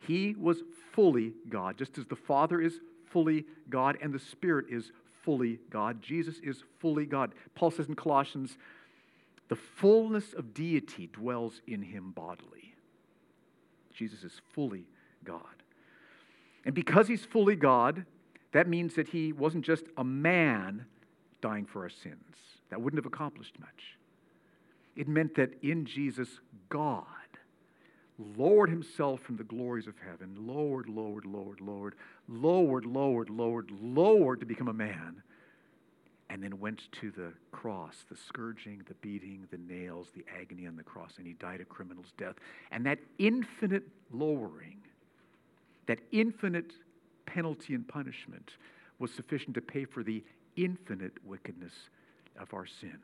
He 0.00 0.34
was 0.38 0.62
fully 0.92 1.32
God, 1.48 1.78
just 1.78 1.98
as 1.98 2.06
the 2.06 2.16
Father 2.16 2.60
is 2.60 2.80
fully 3.06 3.44
God 3.70 3.96
and 4.02 4.12
the 4.12 4.18
Spirit 4.18 4.66
is 4.70 4.92
fully 5.22 5.58
God. 5.70 6.02
Jesus 6.02 6.38
is 6.42 6.62
fully 6.78 7.06
God. 7.06 7.32
Paul 7.54 7.70
says 7.70 7.88
in 7.88 7.94
Colossians, 7.94 8.56
the 9.48 9.56
fullness 9.56 10.32
of 10.32 10.54
deity 10.54 11.06
dwells 11.06 11.60
in 11.66 11.82
him 11.82 12.12
bodily. 12.12 12.74
Jesus 13.92 14.24
is 14.24 14.40
fully 14.52 14.86
God. 15.24 15.40
And 16.64 16.74
because 16.74 17.08
he's 17.08 17.24
fully 17.24 17.56
God, 17.56 18.04
that 18.52 18.68
means 18.68 18.94
that 18.94 19.08
he 19.08 19.32
wasn't 19.32 19.64
just 19.64 19.84
a 19.96 20.04
man 20.04 20.86
dying 21.40 21.66
for 21.66 21.82
our 21.82 21.90
sins. 21.90 22.36
That 22.70 22.80
wouldn't 22.80 22.98
have 22.98 23.12
accomplished 23.12 23.58
much. 23.60 23.98
It 24.96 25.08
meant 25.08 25.34
that 25.34 25.62
in 25.62 25.84
Jesus, 25.84 26.40
God 26.68 27.04
lowered 28.18 28.70
himself 28.70 29.20
from 29.20 29.36
the 29.36 29.44
glories 29.44 29.86
of 29.86 29.94
heaven, 29.98 30.34
lowered, 30.46 30.88
lowered, 30.88 31.24
lowered, 31.24 31.60
lowered, 31.60 31.94
lowered, 32.28 32.86
lowered, 32.86 33.30
lowered, 33.30 33.70
lowered 33.80 34.40
to 34.40 34.46
become 34.46 34.68
a 34.68 34.72
man, 34.72 35.22
and 36.30 36.42
then 36.42 36.58
went 36.58 36.90
to 36.92 37.10
the 37.10 37.32
cross, 37.52 38.04
the 38.08 38.16
scourging, 38.16 38.82
the 38.88 38.94
beating, 38.94 39.46
the 39.50 39.58
nails, 39.58 40.08
the 40.14 40.24
agony 40.40 40.66
on 40.66 40.76
the 40.76 40.82
cross, 40.82 41.14
and 41.18 41.26
he 41.26 41.34
died 41.34 41.60
a 41.60 41.64
criminal's 41.64 42.12
death. 42.16 42.36
And 42.70 42.86
that 42.86 42.98
infinite 43.18 43.84
lowering, 44.12 44.78
that 45.86 45.98
infinite 46.12 46.72
penalty 47.26 47.74
and 47.74 47.86
punishment 47.86 48.52
was 48.98 49.12
sufficient 49.12 49.54
to 49.54 49.60
pay 49.60 49.84
for 49.84 50.02
the 50.02 50.22
infinite 50.56 51.12
wickedness 51.24 51.72
of 52.38 52.54
our 52.54 52.66
sin 52.66 52.98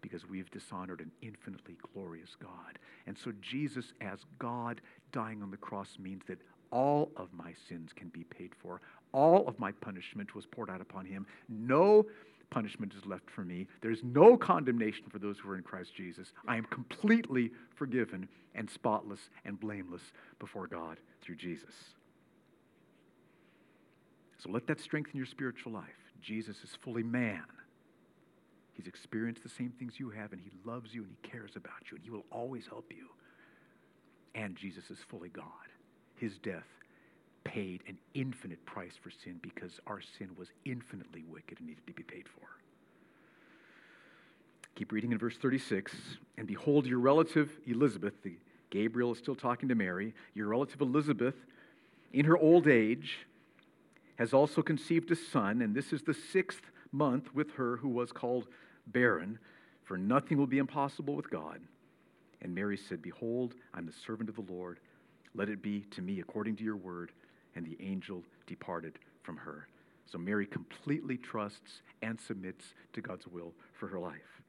because 0.00 0.26
we've 0.28 0.50
dishonored 0.50 1.00
an 1.00 1.10
infinitely 1.22 1.76
glorious 1.92 2.36
God. 2.40 2.78
And 3.06 3.16
so, 3.16 3.32
Jesus, 3.40 3.92
as 4.00 4.20
God 4.38 4.80
dying 5.12 5.42
on 5.42 5.50
the 5.50 5.56
cross, 5.56 5.96
means 5.98 6.22
that 6.28 6.38
all 6.70 7.10
of 7.16 7.28
my 7.32 7.52
sins 7.68 7.90
can 7.94 8.08
be 8.08 8.24
paid 8.24 8.52
for. 8.60 8.80
All 9.12 9.46
of 9.48 9.58
my 9.58 9.72
punishment 9.72 10.34
was 10.34 10.46
poured 10.46 10.70
out 10.70 10.80
upon 10.80 11.04
him. 11.06 11.26
No 11.48 12.06
punishment 12.50 12.92
is 12.96 13.06
left 13.06 13.30
for 13.30 13.44
me. 13.44 13.66
There's 13.82 14.02
no 14.02 14.36
condemnation 14.36 15.04
for 15.10 15.18
those 15.18 15.38
who 15.38 15.50
are 15.50 15.56
in 15.56 15.62
Christ 15.62 15.94
Jesus. 15.94 16.32
I 16.46 16.56
am 16.56 16.64
completely 16.64 17.50
forgiven 17.74 18.28
and 18.54 18.68
spotless 18.70 19.20
and 19.44 19.58
blameless 19.58 20.02
before 20.38 20.66
God 20.66 20.98
through 21.22 21.36
Jesus. 21.36 21.74
So 24.38 24.50
let 24.50 24.66
that 24.66 24.80
strengthen 24.80 25.16
your 25.16 25.26
spiritual 25.26 25.72
life. 25.72 25.84
Jesus 26.20 26.56
is 26.62 26.70
fully 26.82 27.02
man 27.02 27.44
He's 28.76 28.86
experienced 28.86 29.42
the 29.42 29.48
same 29.48 29.70
things 29.70 29.98
you 29.98 30.10
have, 30.10 30.32
and 30.32 30.40
He 30.40 30.50
loves 30.64 30.94
you 30.94 31.02
and 31.02 31.10
He 31.10 31.28
cares 31.28 31.56
about 31.56 31.90
you, 31.90 31.96
and 31.96 32.04
He 32.04 32.10
will 32.10 32.26
always 32.30 32.66
help 32.66 32.92
you. 32.94 33.06
And 34.34 34.54
Jesus 34.54 34.90
is 34.90 34.98
fully 35.08 35.30
God. 35.30 35.44
His 36.16 36.38
death 36.38 36.66
paid 37.44 37.82
an 37.88 37.96
infinite 38.14 38.64
price 38.66 38.94
for 39.00 39.10
sin 39.10 39.38
because 39.40 39.80
our 39.86 40.00
sin 40.18 40.30
was 40.36 40.48
infinitely 40.64 41.24
wicked 41.26 41.58
and 41.58 41.68
needed 41.68 41.86
to 41.86 41.92
be 41.92 42.02
paid 42.02 42.28
for. 42.28 42.46
Keep 44.74 44.92
reading 44.92 45.12
in 45.12 45.18
verse 45.18 45.38
36. 45.38 45.94
And 46.36 46.46
behold, 46.46 46.86
your 46.86 46.98
relative 46.98 47.50
Elizabeth, 47.66 48.12
the, 48.22 48.36
Gabriel 48.68 49.12
is 49.12 49.18
still 49.18 49.34
talking 49.34 49.70
to 49.70 49.74
Mary, 49.74 50.12
your 50.34 50.48
relative 50.48 50.82
Elizabeth, 50.82 51.34
in 52.12 52.26
her 52.26 52.36
old 52.36 52.68
age, 52.68 53.20
has 54.18 54.34
also 54.34 54.60
conceived 54.60 55.10
a 55.10 55.16
son, 55.16 55.62
and 55.62 55.74
this 55.74 55.92
is 55.92 56.02
the 56.02 56.14
sixth 56.14 56.62
month 56.92 57.34
with 57.34 57.52
her 57.52 57.76
who 57.78 57.88
was 57.88 58.12
called 58.12 58.46
barren, 58.86 59.38
for 59.84 59.96
nothing 59.96 60.38
will 60.38 60.46
be 60.46 60.58
impossible 60.58 61.14
with 61.14 61.30
God. 61.30 61.60
And 62.42 62.54
Mary 62.54 62.76
said, 62.76 63.02
Behold, 63.02 63.54
I'm 63.74 63.86
the 63.86 63.92
servant 64.06 64.28
of 64.28 64.36
the 64.36 64.52
Lord. 64.52 64.80
Let 65.34 65.48
it 65.48 65.62
be 65.62 65.80
to 65.92 66.02
me 66.02 66.20
according 66.20 66.56
to 66.56 66.64
your 66.64 66.76
word. 66.76 67.12
And 67.54 67.64
the 67.64 67.76
angel 67.80 68.22
departed 68.46 68.98
from 69.22 69.36
her. 69.38 69.66
So 70.10 70.18
Mary 70.18 70.46
completely 70.46 71.16
trusts 71.16 71.82
and 72.02 72.20
submits 72.20 72.74
to 72.92 73.00
God's 73.00 73.26
will 73.26 73.52
for 73.72 73.88
her 73.88 73.98
life. 73.98 74.42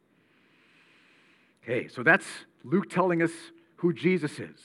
Okay, 1.64 1.88
so 1.88 2.04
that's 2.04 2.26
Luke 2.64 2.90
telling 2.90 3.22
us 3.22 3.32
who 3.78 3.94
Jesus 3.94 4.40
is. 4.40 4.60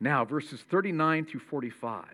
Now, 0.00 0.24
verses 0.24 0.64
39 0.70 1.26
through 1.26 1.40
45. 1.40 2.04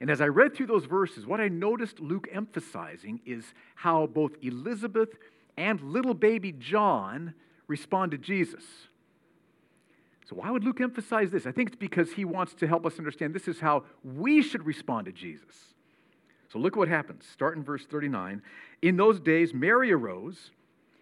And 0.00 0.08
as 0.08 0.20
I 0.20 0.26
read 0.26 0.54
through 0.54 0.68
those 0.68 0.86
verses, 0.86 1.26
what 1.26 1.40
I 1.40 1.48
noticed 1.48 2.00
Luke 2.00 2.28
emphasizing 2.32 3.20
is 3.26 3.44
how 3.74 4.06
both 4.06 4.32
Elizabeth 4.40 5.10
and 5.56 5.80
little 5.80 6.14
baby 6.14 6.52
John 6.52 7.34
respond 7.66 8.12
to 8.12 8.18
Jesus. 8.18 8.64
So, 10.30 10.36
why 10.36 10.50
would 10.50 10.62
Luke 10.62 10.80
emphasize 10.80 11.32
this? 11.32 11.44
I 11.44 11.50
think 11.50 11.70
it's 11.70 11.78
because 11.78 12.12
he 12.12 12.24
wants 12.24 12.54
to 12.54 12.68
help 12.68 12.86
us 12.86 12.98
understand 12.98 13.34
this 13.34 13.48
is 13.48 13.58
how 13.58 13.82
we 14.04 14.42
should 14.42 14.64
respond 14.64 15.06
to 15.06 15.12
Jesus. 15.12 15.74
So, 16.52 16.60
look 16.60 16.76
what 16.76 16.86
happens. 16.86 17.24
Start 17.26 17.56
in 17.56 17.64
verse 17.64 17.84
39. 17.84 18.40
In 18.80 18.96
those 18.96 19.18
days, 19.18 19.52
Mary 19.52 19.90
arose 19.92 20.52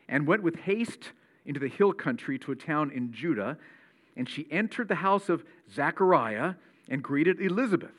and 0.09 0.27
went 0.27 0.43
with 0.43 0.57
haste 0.61 1.13
into 1.45 1.61
the 1.61 1.69
hill 1.69 1.93
country 1.93 2.39
to 2.39 2.53
a 2.53 2.57
town 2.57 2.91
in 2.91 3.13
Judah, 3.13 3.59
and 4.17 4.27
she 4.29 4.47
entered 4.51 4.89
the 4.89 4.95
house 4.95 5.29
of 5.29 5.45
Zechariah 5.71 6.55
and 6.89 7.03
greeted 7.03 7.39
Elizabeth. 7.39 7.91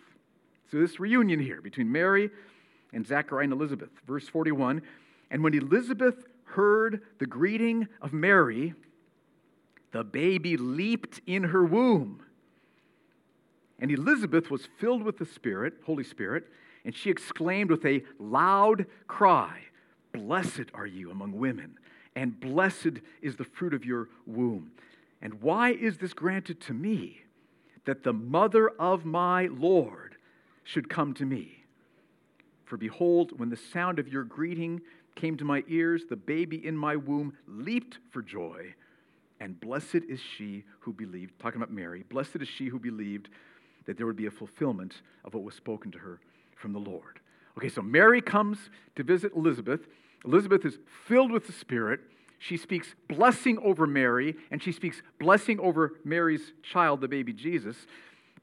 So, 0.71 0.79
this 0.79 0.99
reunion 0.99 1.39
here 1.39 1.61
between 1.61 1.91
Mary 1.91 2.31
and 2.91 3.05
Zechariah 3.05 3.43
and 3.43 3.53
Elizabeth. 3.53 3.89
Verse 4.07 4.27
41 4.27 4.81
And 5.29 5.43
when 5.43 5.53
Elizabeth 5.53 6.25
heard 6.53 7.01
the 7.19 7.25
greeting 7.25 7.87
of 8.01 8.13
Mary, 8.13 8.73
the 9.91 10.03
baby 10.03 10.57
leaped 10.57 11.21
in 11.25 11.43
her 11.45 11.63
womb. 11.63 12.21
And 13.79 13.91
Elizabeth 13.91 14.51
was 14.51 14.67
filled 14.77 15.03
with 15.03 15.17
the 15.17 15.25
Spirit, 15.25 15.75
Holy 15.85 16.03
Spirit, 16.03 16.45
and 16.85 16.95
she 16.95 17.09
exclaimed 17.09 17.71
with 17.71 17.85
a 17.85 18.03
loud 18.19 18.85
cry, 19.07 19.59
Blessed 20.13 20.65
are 20.73 20.87
you 20.87 21.11
among 21.11 21.33
women, 21.33 21.77
and 22.15 22.39
blessed 22.39 22.99
is 23.21 23.35
the 23.35 23.43
fruit 23.43 23.73
of 23.73 23.85
your 23.85 24.09
womb. 24.25 24.71
And 25.21 25.41
why 25.41 25.71
is 25.71 25.97
this 25.97 26.13
granted 26.13 26.59
to 26.61 26.73
me, 26.73 27.21
that 27.85 28.03
the 28.03 28.13
mother 28.13 28.69
of 28.69 29.05
my 29.05 29.47
Lord 29.47 30.15
should 30.63 30.89
come 30.89 31.13
to 31.15 31.25
me? 31.25 31.63
For 32.65 32.77
behold, 32.77 33.39
when 33.39 33.49
the 33.49 33.57
sound 33.57 33.99
of 33.99 34.07
your 34.07 34.23
greeting 34.23 34.81
came 35.19 35.37
to 35.37 35.45
my 35.45 35.63
ears, 35.67 36.03
the 36.09 36.15
baby 36.15 36.65
in 36.65 36.77
my 36.77 36.95
womb 36.95 37.33
leaped 37.45 37.99
for 38.09 38.21
joy. 38.21 38.73
And 39.41 39.59
blessed 39.59 40.01
is 40.07 40.19
she 40.19 40.63
who 40.79 40.93
believed, 40.93 41.39
talking 41.39 41.61
about 41.61 41.71
Mary, 41.71 42.03
blessed 42.09 42.37
is 42.41 42.47
she 42.47 42.67
who 42.67 42.79
believed 42.79 43.29
that 43.85 43.97
there 43.97 44.05
would 44.05 44.15
be 44.15 44.27
a 44.27 44.31
fulfillment 44.31 45.01
of 45.25 45.33
what 45.33 45.43
was 45.43 45.55
spoken 45.55 45.91
to 45.91 45.97
her 45.97 46.19
from 46.55 46.73
the 46.73 46.79
Lord. 46.79 47.19
Okay, 47.57 47.69
so 47.69 47.81
Mary 47.81 48.21
comes 48.21 48.69
to 48.95 49.03
visit 49.03 49.33
Elizabeth. 49.35 49.81
Elizabeth 50.25 50.65
is 50.65 50.77
filled 51.07 51.31
with 51.31 51.47
the 51.47 51.53
Spirit. 51.53 51.99
She 52.37 52.55
speaks 52.55 52.95
blessing 53.09 53.57
over 53.59 53.85
Mary, 53.85 54.35
and 54.51 54.63
she 54.63 54.71
speaks 54.71 55.01
blessing 55.19 55.59
over 55.59 55.95
Mary's 56.05 56.53
child, 56.63 57.01
the 57.01 57.07
baby 57.07 57.33
Jesus. 57.33 57.75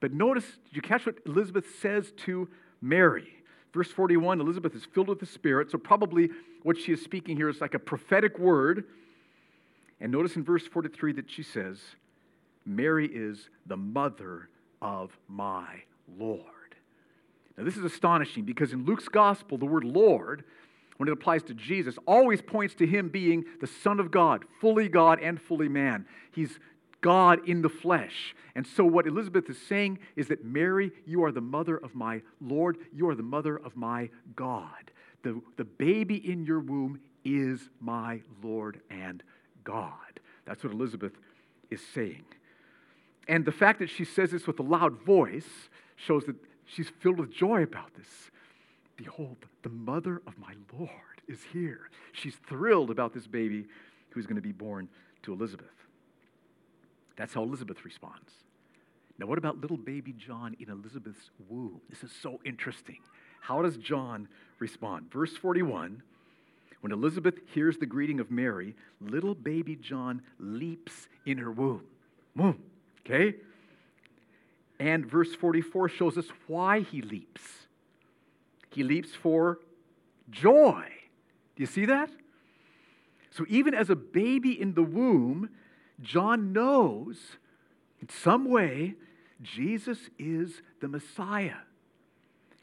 But 0.00 0.12
notice, 0.12 0.45
did 0.66 0.76
you 0.76 0.83
catch 0.83 1.06
what 1.06 1.16
Elizabeth 1.25 1.64
says 1.80 2.12
to 2.25 2.49
Mary? 2.83 3.36
Verse 3.76 3.90
41 3.90 4.40
Elizabeth 4.40 4.75
is 4.75 4.87
filled 4.87 5.09
with 5.09 5.21
the 5.21 5.26
Spirit, 5.26 5.71
so 5.71 5.76
probably 5.76 6.30
what 6.62 6.78
she 6.78 6.92
is 6.92 7.02
speaking 7.02 7.37
here 7.37 7.50
is 7.50 7.61
like 7.61 7.75
a 7.75 7.78
prophetic 7.78 8.38
word. 8.38 8.85
And 10.00 10.11
notice 10.11 10.35
in 10.35 10.45
verse 10.45 10.66
43 10.66 11.12
that 11.12 11.30
she 11.30 11.42
says, 11.42 11.78
Mary 12.64 13.06
is 13.06 13.50
the 13.66 13.76
mother 13.76 14.49
of 14.80 15.18
my 15.28 15.66
Lord. 16.18 16.40
Now, 17.59 17.64
this 17.64 17.76
is 17.76 17.85
astonishing 17.85 18.45
because 18.45 18.73
in 18.73 18.87
Luke's 18.87 19.09
gospel, 19.09 19.59
the 19.59 19.66
word 19.66 19.85
Lord, 19.85 20.45
when 20.97 21.11
it 21.11 21.12
applies 21.12 21.42
to 21.45 21.54
Jesus, 21.54 21.99
always 22.06 22.40
points 22.40 22.75
to 22.76 22.87
him 22.87 23.11
being 23.11 23.45
the 23.61 23.66
Son 23.66 24.00
of 24.00 24.11
God, 24.11 24.47
fully 24.59 24.88
God 24.88 25.21
and 25.21 25.40
fully 25.40 25.68
man. 25.68 26.06
He's 26.33 26.59
God 27.00 27.49
in 27.49 27.62
the 27.62 27.69
flesh. 27.69 28.35
And 28.55 28.67
so, 28.67 28.85
what 28.85 29.07
Elizabeth 29.07 29.49
is 29.50 29.59
saying 29.69 29.99
is 30.17 30.29
that 30.29 30.45
Mary, 30.45 30.93
you 31.05 31.25
are 31.25 31.33
the 31.33 31.41
mother 31.41 31.76
of 31.76 31.95
my 31.95 32.23
Lord, 32.41 32.79
you 32.93 33.09
are 33.09 33.15
the 33.15 33.23
mother 33.23 33.57
of 33.57 33.76
my 33.76 34.11
God. 34.35 34.91
The, 35.23 35.41
the 35.57 35.65
baby 35.65 36.17
in 36.17 36.45
your 36.45 36.61
womb 36.61 37.00
is 37.25 37.69
my 37.81 38.21
Lord 38.43 38.81
and 38.91 39.23
God. 39.65 39.91
That's 40.47 40.62
what 40.62 40.73
Elizabeth 40.73 41.12
is 41.71 41.81
saying. 41.95 42.25
And 43.29 43.45
the 43.45 43.53
fact 43.53 43.81
that 43.81 43.91
she 43.91 44.05
says 44.05 44.31
this 44.31 44.47
with 44.47 44.61
a 44.61 44.62
loud 44.62 45.03
voice 45.03 45.69
shows 45.97 46.25
that 46.26 46.37
she's 46.65 46.88
filled 47.00 47.19
with 47.19 47.33
joy 47.33 47.62
about 47.62 47.95
this. 47.97 48.31
Behold, 48.97 49.37
the 49.62 49.69
mother 49.69 50.23
of 50.26 50.38
my 50.38 50.55
Lord 50.79 50.91
is 51.29 51.41
here. 51.53 51.91
She's 52.12 52.37
thrilled 52.49 52.91
about 52.91 53.12
this 53.12 53.26
baby 53.26 53.67
who's 54.11 54.26
going 54.26 54.37
to 54.37 54.43
be 54.43 54.53
born 54.53 54.88
to 55.23 55.33
Elizabeth. 55.33 55.67
That's 57.16 57.35
how 57.35 57.42
Elizabeth 57.42 57.85
responds. 57.85 58.32
Now, 59.18 59.26
what 59.26 59.38
about 59.38 59.61
little 59.61 59.78
baby 59.78 60.12
John 60.12 60.56
in 60.61 60.68
Elizabeth's 60.68 61.30
womb? 61.49 61.80
This 61.88 62.02
is 62.02 62.12
so 62.12 62.40
interesting. 62.44 62.99
How 63.40 63.62
does 63.62 63.76
John 63.78 64.28
respond? 64.58 65.11
Verse 65.11 65.35
41 65.37 66.02
When 66.80 66.92
Elizabeth 66.92 67.38
hears 67.54 67.78
the 67.78 67.87
greeting 67.87 68.20
of 68.20 68.30
Mary, 68.30 68.75
little 69.00 69.35
baby 69.35 69.76
John 69.76 70.23
leaps 70.38 71.08
in 71.25 71.38
her 71.38 71.50
womb. 71.50 71.82
Womb. 72.35 72.62
Okay? 73.06 73.37
And 74.78 75.06
verse 75.06 75.35
44 75.35 75.88
shows 75.88 76.18
us 76.18 76.26
why 76.46 76.80
he 76.80 77.00
leaps. 77.00 77.40
He 78.70 78.82
leaps 78.82 79.14
for 79.14 79.61
joy. 80.30 80.85
Do 81.54 81.62
you 81.62 81.66
see 81.66 81.87
that? 81.87 82.11
So, 83.30 83.47
even 83.49 83.75
as 83.75 83.88
a 83.88 83.97
baby 83.97 84.60
in 84.60 84.75
the 84.75 84.82
womb, 84.82 85.50
John 86.00 86.52
knows 86.52 87.17
in 88.00 88.09
some 88.09 88.49
way 88.49 88.95
Jesus 89.43 89.99
is 90.19 90.63
the 90.80 90.89
Messiah. 90.89 91.59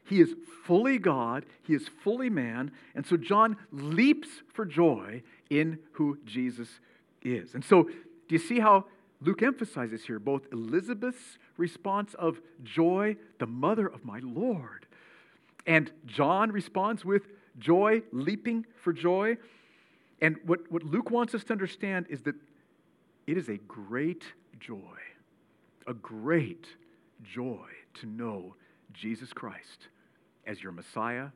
He 0.06 0.20
is 0.20 0.34
fully 0.64 0.98
God, 0.98 1.46
he 1.62 1.74
is 1.74 1.88
fully 1.88 2.28
man, 2.28 2.70
and 2.94 3.06
so 3.06 3.16
John 3.16 3.56
leaps 3.72 4.28
for 4.52 4.66
joy 4.66 5.22
in 5.48 5.78
who 5.92 6.18
Jesus 6.26 6.68
is. 7.22 7.54
And 7.54 7.64
so, 7.64 7.84
do 7.84 8.34
you 8.34 8.38
see 8.38 8.60
how 8.60 8.84
Luke 9.22 9.42
emphasizes 9.42 10.04
here 10.04 10.18
both 10.18 10.42
Elizabeth's 10.52 11.38
response 11.56 12.12
of 12.14 12.40
joy, 12.62 13.16
the 13.38 13.46
mother 13.46 13.86
of 13.86 14.04
my 14.04 14.20
Lord, 14.22 14.86
and 15.66 15.90
John 16.06 16.52
responds 16.52 17.04
with 17.04 17.22
joy, 17.58 18.02
leaping 18.12 18.66
for 18.82 18.92
joy. 18.92 19.36
And 20.20 20.36
what, 20.44 20.70
what 20.70 20.82
Luke 20.82 21.10
wants 21.10 21.34
us 21.34 21.44
to 21.44 21.52
understand 21.52 22.06
is 22.08 22.22
that 22.22 22.34
it 23.26 23.36
is 23.36 23.48
a 23.48 23.56
great 23.68 24.24
joy, 24.60 24.98
a 25.86 25.94
great 25.94 26.66
joy 27.22 27.66
to 27.94 28.06
know 28.06 28.54
Jesus 28.92 29.32
Christ 29.32 29.88
as 30.46 30.62
your 30.62 30.72
Messiah, 30.72 31.28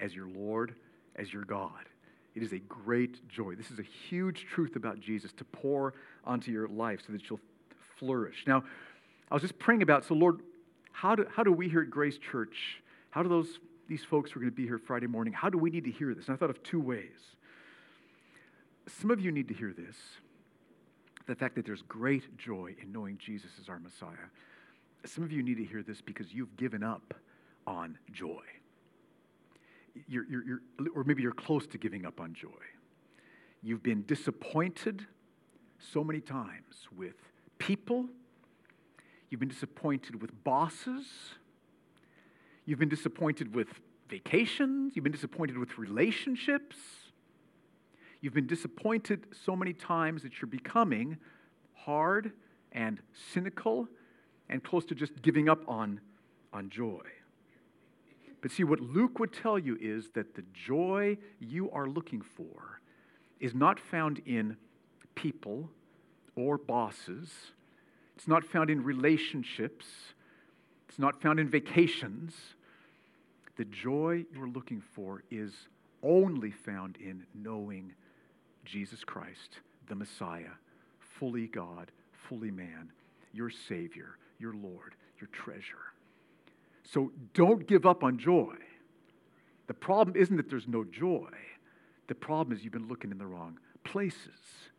as 0.00 0.14
your 0.14 0.28
Lord, 0.28 0.74
as 1.16 1.32
your 1.32 1.44
God. 1.44 1.88
It 2.34 2.42
is 2.42 2.52
a 2.52 2.58
great 2.58 3.28
joy. 3.28 3.54
This 3.54 3.70
is 3.70 3.78
a 3.78 3.82
huge 3.82 4.46
truth 4.46 4.76
about 4.76 5.00
Jesus 5.00 5.32
to 5.34 5.44
pour 5.44 5.94
onto 6.24 6.50
your 6.50 6.68
life 6.68 7.00
so 7.06 7.12
that 7.12 7.28
you'll 7.28 7.40
flourish. 7.98 8.44
Now, 8.46 8.64
I 9.30 9.34
was 9.34 9.42
just 9.42 9.58
praying 9.58 9.82
about, 9.82 10.04
so 10.04 10.14
Lord, 10.14 10.40
how 10.92 11.14
do, 11.14 11.26
how 11.34 11.42
do 11.42 11.52
we 11.52 11.68
here 11.68 11.82
at 11.82 11.90
Grace 11.90 12.18
Church, 12.18 12.82
how 13.10 13.22
do 13.22 13.28
those 13.28 13.58
these 13.88 14.04
folks 14.04 14.30
who 14.30 14.40
are 14.40 14.42
going 14.42 14.52
to 14.52 14.56
be 14.56 14.66
here 14.66 14.78
Friday 14.78 15.06
morning, 15.06 15.32
how 15.32 15.48
do 15.48 15.58
we 15.58 15.70
need 15.70 15.84
to 15.84 15.90
hear 15.90 16.12
this? 16.14 16.26
And 16.26 16.34
I 16.34 16.36
thought 16.36 16.50
of 16.50 16.62
two 16.62 16.80
ways. 16.80 17.36
Some 18.88 19.10
of 19.10 19.20
you 19.20 19.30
need 19.32 19.48
to 19.48 19.54
hear 19.54 19.72
this 19.72 19.96
the 21.26 21.34
fact 21.34 21.56
that 21.56 21.66
there's 21.66 21.82
great 21.82 22.36
joy 22.38 22.74
in 22.80 22.92
knowing 22.92 23.18
Jesus 23.18 23.50
is 23.60 23.68
our 23.68 23.78
Messiah. 23.78 24.30
Some 25.04 25.24
of 25.24 25.32
you 25.32 25.42
need 25.42 25.56
to 25.56 25.64
hear 25.64 25.82
this 25.82 26.00
because 26.00 26.32
you've 26.32 26.56
given 26.56 26.82
up 26.82 27.14
on 27.66 27.98
joy. 28.12 28.42
You're, 30.08 30.24
you're, 30.28 30.44
you're, 30.44 30.60
or 30.94 31.04
maybe 31.04 31.22
you're 31.22 31.32
close 31.32 31.66
to 31.68 31.78
giving 31.78 32.06
up 32.06 32.20
on 32.20 32.34
joy. 32.34 32.48
You've 33.62 33.82
been 33.82 34.04
disappointed 34.06 35.06
so 35.78 36.04
many 36.04 36.20
times 36.20 36.86
with 36.96 37.16
people, 37.58 38.06
you've 39.30 39.40
been 39.40 39.48
disappointed 39.48 40.20
with 40.20 40.44
bosses, 40.44 41.06
you've 42.64 42.78
been 42.78 42.88
disappointed 42.88 43.54
with 43.54 43.68
vacations, 44.08 44.94
you've 44.94 45.02
been 45.02 45.12
disappointed 45.12 45.58
with 45.58 45.78
relationships. 45.78 46.76
You've 48.26 48.34
been 48.34 48.48
disappointed 48.48 49.24
so 49.44 49.54
many 49.54 49.72
times 49.72 50.24
that 50.24 50.40
you're 50.42 50.48
becoming 50.48 51.16
hard 51.74 52.32
and 52.72 52.98
cynical 53.32 53.86
and 54.48 54.64
close 54.64 54.84
to 54.86 54.96
just 54.96 55.22
giving 55.22 55.48
up 55.48 55.62
on, 55.68 56.00
on 56.52 56.68
joy. 56.68 57.04
But 58.42 58.50
see, 58.50 58.64
what 58.64 58.80
Luke 58.80 59.20
would 59.20 59.32
tell 59.32 59.60
you 59.60 59.78
is 59.80 60.08
that 60.14 60.34
the 60.34 60.42
joy 60.52 61.18
you 61.38 61.70
are 61.70 61.86
looking 61.86 62.20
for 62.20 62.80
is 63.38 63.54
not 63.54 63.78
found 63.78 64.20
in 64.26 64.56
people 65.14 65.70
or 66.34 66.58
bosses, 66.58 67.30
it's 68.16 68.26
not 68.26 68.42
found 68.42 68.70
in 68.70 68.82
relationships, 68.82 69.86
it's 70.88 70.98
not 70.98 71.22
found 71.22 71.38
in 71.38 71.48
vacations. 71.48 72.34
The 73.54 73.66
joy 73.66 74.24
you're 74.34 74.48
looking 74.48 74.80
for 74.80 75.22
is 75.30 75.68
only 76.02 76.50
found 76.50 76.96
in 76.96 77.24
knowing 77.32 77.92
Jesus 78.66 79.04
Christ, 79.04 79.60
the 79.88 79.94
Messiah, 79.94 80.52
fully 80.98 81.46
God, 81.46 81.90
fully 82.12 82.50
man, 82.50 82.90
your 83.32 83.50
Savior, 83.50 84.18
your 84.38 84.52
Lord, 84.54 84.94
your 85.20 85.28
treasure. 85.32 85.92
So 86.84 87.12
don't 87.34 87.66
give 87.66 87.86
up 87.86 88.04
on 88.04 88.18
joy. 88.18 88.54
The 89.66 89.74
problem 89.74 90.16
isn't 90.16 90.36
that 90.36 90.50
there's 90.50 90.68
no 90.68 90.84
joy, 90.84 91.30
the 92.08 92.14
problem 92.14 92.56
is 92.56 92.62
you've 92.62 92.72
been 92.72 92.88
looking 92.88 93.10
in 93.10 93.18
the 93.18 93.26
wrong 93.26 93.58
places. 93.84 94.70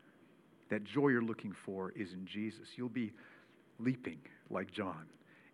That 0.69 0.84
joy 0.84 1.10
you're 1.10 1.21
looking 1.21 1.54
for 1.54 1.91
is 1.91 2.13
in 2.13 2.26
Jesus. 2.26 2.69
You'll 2.76 2.89
be 2.89 3.13
leaping 3.80 4.19
like 4.50 4.71
John 4.71 5.06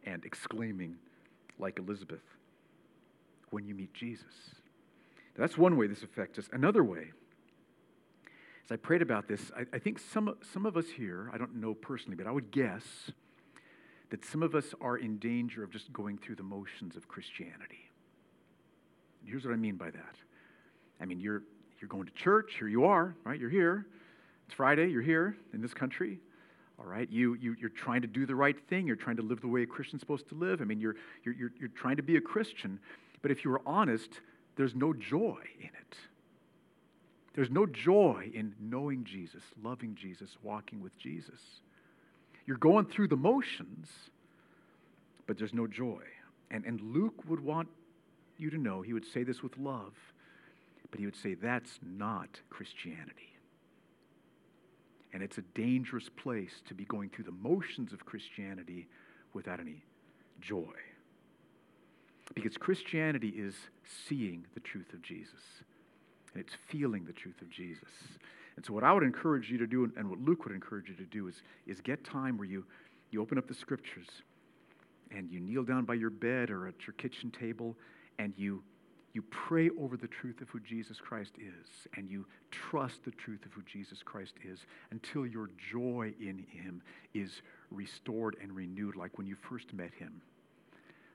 and 0.06 0.26
exclaiming 0.26 0.96
like 1.60 1.80
Elizabeth 1.80 2.24
when 3.52 3.66
you 3.66 3.76
meet 3.76 3.94
Jesus. 3.94 4.56
That's 5.36 5.58
one 5.58 5.78
way 5.78 5.88
this 5.88 6.04
affects 6.04 6.40
us. 6.40 6.50
Another 6.52 6.84
way, 6.84 7.12
as 8.66 8.72
I 8.72 8.76
prayed 8.78 9.02
about 9.02 9.28
this, 9.28 9.52
I, 9.56 9.66
I 9.76 9.80
think 9.80 10.00
some, 10.00 10.36
some 10.54 10.66
of 10.66 10.78
us 10.78 10.86
here, 10.88 11.30
I 11.34 11.38
don't 11.38 11.56
know 11.56 11.74
personally, 11.74 12.16
but 12.16 12.28
I 12.28 12.32
would 12.32 12.52
guess 12.52 12.84
that 14.10 14.24
some 14.24 14.44
of 14.44 14.56
us 14.56 14.74
are 14.80 14.98
in 14.98 15.18
danger 15.18 15.64
of 15.64 15.72
just 15.72 15.92
going 15.92 16.18
through 16.18 16.36
the 16.36 16.44
motions 16.44 16.96
of 16.96 17.08
Christianity. 17.08 17.90
Here's 19.26 19.46
what 19.46 19.54
I 19.54 19.58
mean 19.58 19.76
by 19.76 19.90
that. 19.90 20.16
I 21.02 21.06
mean, 21.06 21.20
you're, 21.20 21.44
you're 21.82 21.90
going 21.90 22.06
to 22.06 22.14
church, 22.14 22.56
here 22.60 22.68
you 22.68 22.86
are, 22.86 23.16
right? 23.24 23.40
You're 23.40 23.50
here. 23.50 23.88
It's 24.46 24.54
Friday, 24.54 24.88
you're 24.88 25.02
here 25.02 25.36
in 25.54 25.62
this 25.62 25.74
country. 25.74 26.20
All 26.80 26.86
right? 26.86 27.10
You, 27.10 27.36
you, 27.36 27.56
you're 27.60 27.70
trying 27.70 28.02
to 28.02 28.08
do 28.08 28.26
the 28.26 28.36
right 28.36 28.58
thing. 28.70 28.88
You're 28.88 28.96
trying 28.96 29.18
to 29.18 29.22
live 29.24 29.42
the 29.42 29.48
way 29.48 29.64
a 29.64 29.66
Christian's 29.66 30.02
supposed 30.02 30.28
to 30.30 30.36
live. 30.36 30.62
I 30.62 30.66
mean, 30.66 30.80
you're, 30.80 30.96
you're, 31.24 31.36
you're, 31.36 31.52
you're 31.60 31.70
trying 31.70 31.98
to 31.98 32.04
be 32.04 32.18
a 32.18 32.22
Christian. 32.22 32.80
But 33.22 33.32
if 33.32 33.44
you 33.44 33.52
are 33.52 33.62
honest, 33.66 34.22
there's 34.56 34.76
no 34.76 34.94
joy 34.94 35.40
in 35.60 35.68
it. 35.68 35.98
There's 37.34 37.50
no 37.50 37.66
joy 37.66 38.32
in 38.34 38.54
knowing 38.60 39.04
Jesus, 39.04 39.42
loving 39.62 39.96
Jesus, 39.96 40.38
walking 40.44 40.82
with 40.82 40.98
Jesus. 40.98 41.40
You're 42.46 42.58
going 42.58 42.86
through 42.86 43.08
the 43.08 43.16
motions, 43.16 43.90
but 45.26 45.38
there's 45.38 45.54
no 45.54 45.66
joy. 45.66 46.02
And, 46.52 46.66
and 46.66 46.80
Luke 46.82 47.28
would 47.28 47.40
want 47.40 47.70
you 48.38 48.50
to 48.50 48.58
know, 48.58 48.82
he 48.82 48.94
would 48.94 49.06
say 49.06 49.24
this 49.24 49.42
with 49.42 49.58
love, 49.58 49.94
but 50.92 51.00
he 51.00 51.06
would 51.06 51.16
say 51.16 51.34
that's 51.34 51.80
not 51.82 52.40
Christianity. 52.50 53.34
And 55.14 55.24
it's 55.24 55.38
a 55.38 55.44
dangerous 55.56 56.10
place 56.10 56.62
to 56.68 56.74
be 56.74 56.86
going 56.86 57.10
through 57.10 57.26
the 57.26 57.32
motions 57.32 57.94
of 57.94 58.06
Christianity 58.06 58.88
without 59.34 59.60
any 59.60 59.84
joy. 60.42 60.74
Because 62.34 62.58
Christianity 62.58 63.30
is 63.30 63.56
seeing 64.08 64.46
the 64.54 64.60
truth 64.60 64.94
of 64.94 65.02
Jesus, 65.02 65.42
and 66.34 66.44
it's 66.44 66.54
feeling 66.68 67.06
the 67.06 67.14
truth 67.14 67.42
of 67.42 67.50
Jesus. 67.50 67.90
And 68.56 68.66
so, 68.66 68.74
what 68.74 68.84
I 68.84 68.94
would 68.94 69.04
encourage 69.04 69.50
you 69.50 69.58
to 69.58 69.68
do, 69.68 69.92
and 69.98 70.10
what 70.10 70.20
Luke 70.20 70.46
would 70.46 70.54
encourage 70.54 70.90
you 70.90 70.96
to 70.96 71.06
do, 71.06 71.28
is, 71.28 71.42
is 71.66 71.82
get 71.82 72.04
time 72.04 72.38
where 72.38 72.48
you, 72.48 72.66
you 73.12 73.22
open 73.22 73.38
up 73.38 73.48
the 73.48 73.54
scriptures 73.54 74.08
and 75.12 75.30
you 75.32 75.40
kneel 75.40 75.64
down 75.64 75.86
by 75.86 75.94
your 75.94 76.10
bed 76.10 76.50
or 76.50 76.68
at 76.68 76.88
your 76.88 76.94
kitchen 76.94 77.32
table 77.32 77.76
and 78.20 78.34
you 78.38 78.64
you 79.14 79.22
pray 79.30 79.70
over 79.80 79.96
the 79.96 80.08
truth 80.08 80.42
of 80.42 80.50
who 80.50 80.60
Jesus 80.60 80.98
Christ 81.00 81.34
is, 81.38 81.88
and 81.96 82.10
you 82.10 82.26
trust 82.50 83.06
the 83.06 83.12
truth 83.12 83.46
of 83.46 83.54
who 83.54 83.62
Jesus 83.62 84.02
Christ 84.02 84.34
is 84.44 84.66
until 84.90 85.28
your 85.28 85.52
joy 85.72 86.14
in 86.20 86.44
Him 86.50 86.82
is 87.14 87.44
restored 87.70 88.36
and 88.42 88.56
renewed, 88.56 88.96
like 88.96 89.16
when 89.20 89.28
you 89.28 89.36
first 89.36 89.72
met 89.72 89.92
Him, 89.94 90.20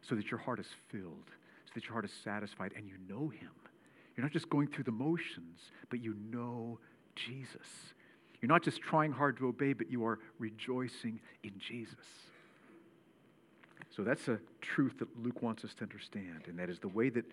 so 0.01 0.15
that 0.15 0.31
your 0.31 0.39
heart 0.39 0.61
is 0.61 0.69
filled, 0.91 1.27
so 1.67 1.73
that 1.75 1.85
your 1.85 1.93
heart 1.93 2.05
is 2.05 2.13
satisfied, 2.23 2.73
and 2.77 2.87
you 2.87 2.95
know 3.09 3.31
Him. 3.31 3.51
You're 4.19 4.25
not 4.25 4.33
just 4.33 4.51
going 4.51 4.67
through 4.67 4.83
the 4.83 4.91
motions, 4.91 5.61
but 5.91 6.03
you 6.03 6.17
know 6.33 6.81
Jesus. 7.15 7.69
You're 8.41 8.49
not 8.49 8.65
just 8.65 8.81
trying 8.81 9.13
hard 9.13 9.37
to 9.37 9.47
obey, 9.47 9.75
but 9.75 9.93
you 9.93 10.05
are 10.05 10.19
rejoicing 10.41 11.21
in 11.45 11.53
Jesus. 11.61 12.05
So 13.95 14.03
that's 14.03 14.27
a 14.27 14.41
truth 14.61 14.99
that 14.99 15.07
Luke 15.23 15.41
wants 15.41 15.65
us 15.65 15.73
to 15.75 15.85
understand, 15.85 16.47
and 16.49 16.59
that 16.59 16.69
is 16.69 16.81
the 16.81 16.89
way 16.89 17.11
that 17.11 17.27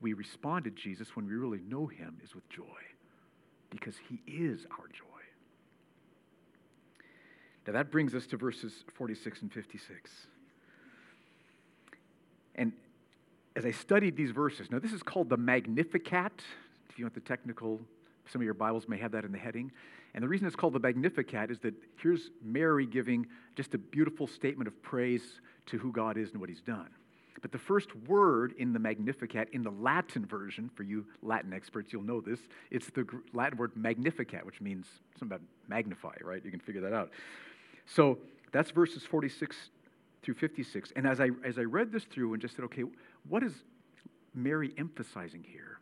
we 0.00 0.14
respond 0.14 0.64
to 0.64 0.70
Jesus 0.70 1.14
when 1.14 1.26
we 1.26 1.34
really 1.34 1.60
know 1.68 1.86
him 1.86 2.16
is 2.24 2.34
with 2.34 2.48
joy 2.48 2.64
because 3.68 3.96
he 4.08 4.22
is 4.26 4.64
our 4.70 4.86
joy. 4.88 5.04
Now 7.66 7.74
that 7.74 7.90
brings 7.90 8.14
us 8.14 8.26
to 8.28 8.38
verses 8.38 8.72
46 8.94 9.42
and 9.42 9.52
56. 9.52 10.10
And 12.54 12.72
as 13.56 13.64
I 13.64 13.70
studied 13.70 14.16
these 14.16 14.30
verses, 14.30 14.70
now 14.70 14.78
this 14.78 14.92
is 14.92 15.02
called 15.02 15.30
the 15.30 15.38
Magnificat. 15.38 16.42
If 16.90 16.98
you 16.98 17.06
want 17.06 17.14
the 17.14 17.20
technical, 17.20 17.80
some 18.30 18.42
of 18.42 18.44
your 18.44 18.54
Bibles 18.54 18.86
may 18.86 18.98
have 18.98 19.12
that 19.12 19.24
in 19.24 19.32
the 19.32 19.38
heading. 19.38 19.72
And 20.14 20.22
the 20.22 20.28
reason 20.28 20.46
it's 20.46 20.54
called 20.54 20.74
the 20.74 20.80
Magnificat 20.80 21.50
is 21.50 21.58
that 21.60 21.74
here's 22.00 22.30
Mary 22.44 22.84
giving 22.86 23.26
just 23.56 23.74
a 23.74 23.78
beautiful 23.78 24.26
statement 24.26 24.68
of 24.68 24.80
praise 24.82 25.40
to 25.66 25.78
who 25.78 25.90
God 25.90 26.18
is 26.18 26.32
and 26.32 26.40
what 26.40 26.50
he's 26.50 26.60
done. 26.60 26.88
But 27.40 27.50
the 27.50 27.58
first 27.58 27.94
word 28.06 28.54
in 28.58 28.74
the 28.74 28.78
Magnificat, 28.78 29.48
in 29.52 29.62
the 29.62 29.70
Latin 29.70 30.26
version, 30.26 30.70
for 30.74 30.82
you 30.82 31.06
Latin 31.22 31.52
experts, 31.52 31.92
you'll 31.92 32.02
know 32.02 32.20
this, 32.20 32.40
it's 32.70 32.88
the 32.90 33.06
Latin 33.32 33.58
word 33.58 33.72
magnificat, 33.74 34.44
which 34.44 34.60
means 34.60 34.86
something 35.18 35.36
about 35.36 35.46
magnify, 35.68 36.14
right? 36.22 36.44
You 36.44 36.50
can 36.50 36.60
figure 36.60 36.82
that 36.82 36.92
out. 36.92 37.10
So 37.86 38.18
that's 38.52 38.70
verses 38.70 39.02
46 39.04 39.70
through 40.26 40.34
56. 40.34 40.92
And 40.96 41.06
as 41.06 41.20
I, 41.20 41.30
as 41.44 41.56
I 41.56 41.62
read 41.62 41.92
this 41.92 42.02
through 42.04 42.34
and 42.34 42.42
just 42.42 42.56
said, 42.56 42.64
okay, 42.64 42.82
what 43.28 43.44
is 43.44 43.52
Mary 44.34 44.74
emphasizing 44.76 45.44
here? 45.48 45.78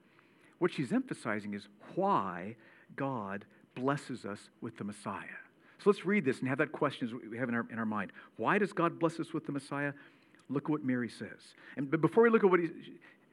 What 0.58 0.70
she's 0.70 0.92
emphasizing 0.92 1.54
is 1.54 1.66
why 1.94 2.56
God 2.94 3.46
blesses 3.74 4.26
us 4.26 4.50
with 4.60 4.76
the 4.76 4.84
Messiah. 4.84 5.40
So 5.78 5.90
let's 5.90 6.04
read 6.04 6.26
this 6.26 6.40
and 6.40 6.48
have 6.48 6.58
that 6.58 6.72
question 6.72 7.20
we 7.30 7.38
have 7.38 7.48
in 7.48 7.54
our, 7.54 7.66
in 7.72 7.78
our 7.78 7.86
mind. 7.86 8.12
Why 8.36 8.58
does 8.58 8.74
God 8.74 8.98
bless 8.98 9.18
us 9.18 9.32
with 9.32 9.46
the 9.46 9.52
Messiah? 9.52 9.94
Look 10.50 10.64
at 10.64 10.70
what 10.70 10.84
Mary 10.84 11.08
says. 11.08 11.54
And 11.78 11.90
but 11.90 12.02
before 12.02 12.22
we 12.22 12.28
look 12.28 12.44
at 12.44 12.50
what, 12.50 12.60
he, 12.60 12.68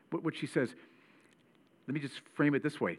what 0.09 0.35
she 0.35 0.47
says, 0.47 0.73
let 1.87 1.93
me 1.93 1.99
just 1.99 2.21
frame 2.35 2.55
it 2.55 2.63
this 2.63 2.79
way. 2.79 2.97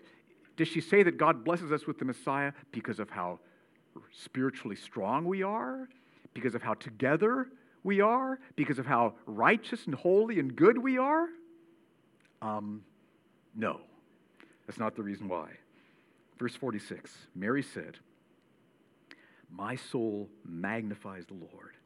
Does 0.58 0.68
she 0.68 0.82
say 0.82 1.02
that 1.02 1.16
God 1.16 1.44
blesses 1.44 1.72
us 1.72 1.86
with 1.86 1.98
the 1.98 2.04
Messiah 2.04 2.52
because 2.72 3.00
of 3.00 3.08
how 3.08 3.38
spiritually 4.22 4.76
strong 4.76 5.24
we 5.24 5.42
are? 5.42 5.88
Because 6.34 6.54
of 6.54 6.62
how 6.62 6.74
together 6.74 7.48
we 7.84 8.00
are? 8.00 8.38
Because 8.56 8.78
of 8.78 8.86
how 8.86 9.14
righteous 9.26 9.86
and 9.86 9.94
holy 9.94 10.38
and 10.38 10.54
good 10.54 10.78
we 10.78 10.98
are? 10.98 11.26
Um, 12.40 12.82
no, 13.54 13.80
that's 14.66 14.78
not 14.78 14.96
the 14.96 15.02
reason 15.02 15.28
why. 15.28 15.50
Verse 16.38 16.54
46 16.56 17.16
Mary 17.34 17.62
said, 17.62 17.98
My 19.50 19.76
soul 19.76 20.28
magnifies 20.44 21.26
the 21.26 21.34
Lord 21.34 21.76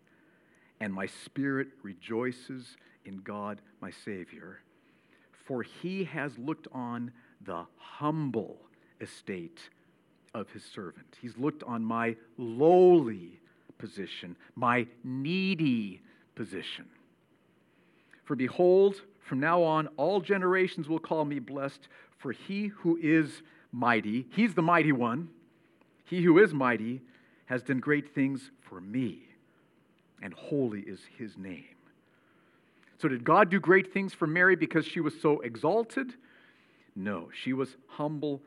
and 0.80 0.92
my 0.92 1.06
spirit 1.06 1.68
rejoices 1.82 2.76
in 3.04 3.18
God 3.18 3.60
my 3.80 3.90
Savior, 3.90 4.60
for 5.32 5.62
he 5.62 6.04
has 6.04 6.36
looked 6.38 6.68
on 6.72 7.12
the 7.40 7.66
humble 7.76 8.58
estate 9.00 9.60
of 10.34 10.50
his 10.50 10.64
servant. 10.64 11.16
He's 11.20 11.36
looked 11.38 11.62
on 11.62 11.84
my 11.84 12.16
lowly 12.36 13.40
position, 13.78 14.36
my 14.54 14.86
needy 15.04 16.00
position. 16.34 16.86
For 18.24 18.36
behold, 18.36 19.02
from 19.20 19.40
now 19.40 19.62
on, 19.62 19.88
all 19.96 20.20
generations 20.20 20.88
will 20.88 20.98
call 20.98 21.24
me 21.24 21.38
blessed, 21.38 21.88
for 22.18 22.32
he 22.32 22.68
who 22.68 22.98
is 23.00 23.42
mighty, 23.72 24.26
he's 24.30 24.54
the 24.54 24.62
mighty 24.62 24.92
one, 24.92 25.28
he 26.04 26.22
who 26.22 26.38
is 26.38 26.54
mighty 26.54 27.02
has 27.46 27.62
done 27.62 27.80
great 27.80 28.14
things 28.14 28.50
for 28.68 28.80
me 28.80 29.26
and 30.22 30.32
holy 30.34 30.80
is 30.80 31.00
his 31.16 31.36
name. 31.36 31.64
So, 32.98 33.08
did 33.08 33.24
God 33.24 33.50
do 33.50 33.60
great 33.60 33.92
things 33.92 34.14
for 34.14 34.26
Mary 34.26 34.56
because 34.56 34.86
she 34.86 35.00
was 35.00 35.18
so 35.20 35.40
exalted? 35.40 36.14
No, 36.94 37.28
she 37.42 37.52
was 37.52 37.76
humble 37.86 38.40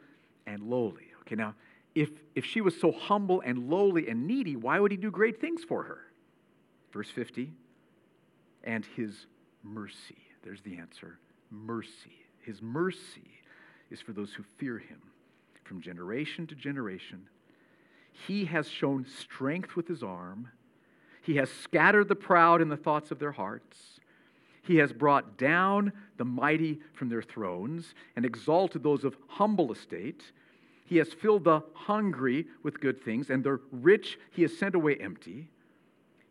and 0.47 0.63
lowly. 0.63 1.07
Okay, 1.21 1.35
now, 1.35 1.53
if, 2.01 2.09
if 2.33 2.45
she 2.45 2.61
was 2.61 2.79
so 2.79 2.91
humble 2.91 3.41
and 3.41 3.69
lowly 3.69 4.07
and 4.07 4.25
needy, 4.25 4.55
why 4.55 4.79
would 4.79 4.91
he 4.91 4.97
do 4.97 5.11
great 5.11 5.41
things 5.41 5.63
for 5.63 5.83
her? 5.83 5.99
Verse 6.93 7.09
50 7.09 7.51
and 8.63 8.85
his 8.95 9.25
mercy. 9.63 10.17
There's 10.43 10.61
the 10.61 10.77
answer 10.77 11.19
mercy. 11.51 12.25
His 12.41 12.61
mercy 12.61 13.41
is 13.91 13.99
for 13.99 14.13
those 14.13 14.33
who 14.33 14.43
fear 14.57 14.77
him 14.77 15.01
from 15.63 15.81
generation 15.81 16.47
to 16.47 16.55
generation. 16.55 17.27
He 18.27 18.45
has 18.45 18.69
shown 18.69 19.05
strength 19.05 19.75
with 19.75 19.87
his 19.87 20.03
arm. 20.03 20.49
He 21.21 21.35
has 21.35 21.49
scattered 21.49 22.07
the 22.07 22.15
proud 22.15 22.61
in 22.61 22.69
the 22.69 22.77
thoughts 22.77 23.11
of 23.11 23.19
their 23.19 23.31
hearts. 23.31 23.99
He 24.61 24.77
has 24.77 24.93
brought 24.93 25.37
down 25.37 25.91
the 26.17 26.25
mighty 26.25 26.79
from 26.93 27.09
their 27.09 27.21
thrones 27.21 27.93
and 28.15 28.25
exalted 28.25 28.83
those 28.83 29.03
of 29.03 29.17
humble 29.27 29.71
estate. 29.71 30.23
He 30.89 30.97
has 30.97 31.13
filled 31.13 31.43
the 31.43 31.61
hungry 31.75 32.47
with 32.63 32.79
good 32.79 32.99
things, 32.99 33.29
and 33.29 33.43
the 33.43 33.59
rich 33.71 34.17
he 34.31 34.41
has 34.41 34.57
sent 34.57 34.73
away 34.73 34.95
empty. 34.95 35.47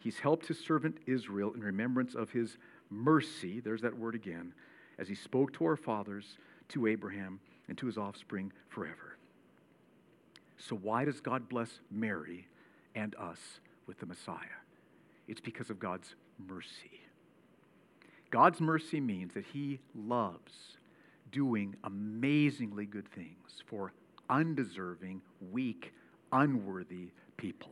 He's 0.01 0.19
helped 0.19 0.49
his 0.49 0.59
servant 0.59 0.99
Israel 1.07 1.53
in 1.55 1.61
remembrance 1.61 2.17
of 2.17 2.33
his 2.33 2.59
mercy. 2.91 3.61
There's 3.61 3.83
that 3.83 3.97
word 3.97 4.17
again, 4.17 4.53
as 4.99 5.07
he 5.07 5.15
spoke 5.15 5.53
to 5.53 5.65
our 5.65 5.77
fathers, 5.77 6.39
to 6.71 6.89
Abraham, 6.89 7.39
and 7.69 7.79
to 7.79 7.87
his 7.87 7.97
offspring 7.97 8.53
forever. 8.69 9.17
So, 10.57 10.75
why 10.75 11.05
does 11.05 11.21
God 11.21 11.49
bless 11.49 11.79
Mary 11.89 12.49
and 12.97 13.15
us 13.15 13.61
with 13.87 14.01
the 14.01 14.07
Messiah? 14.07 14.59
It's 15.29 15.41
because 15.41 15.71
of 15.71 15.79
God's 15.79 16.17
mercy. 16.49 17.01
God's 18.33 18.61
mercy 18.61 18.99
means 18.99 19.35
that 19.35 19.45
He 19.45 19.79
loves 19.95 20.77
doing 21.31 21.77
amazingly 21.85 22.87
good 22.87 23.09
things 23.09 23.63
for 23.65 23.93
undeserving, 24.31 25.23
weak, 25.51 25.93
unworthy 26.33 27.11
people. 27.37 27.71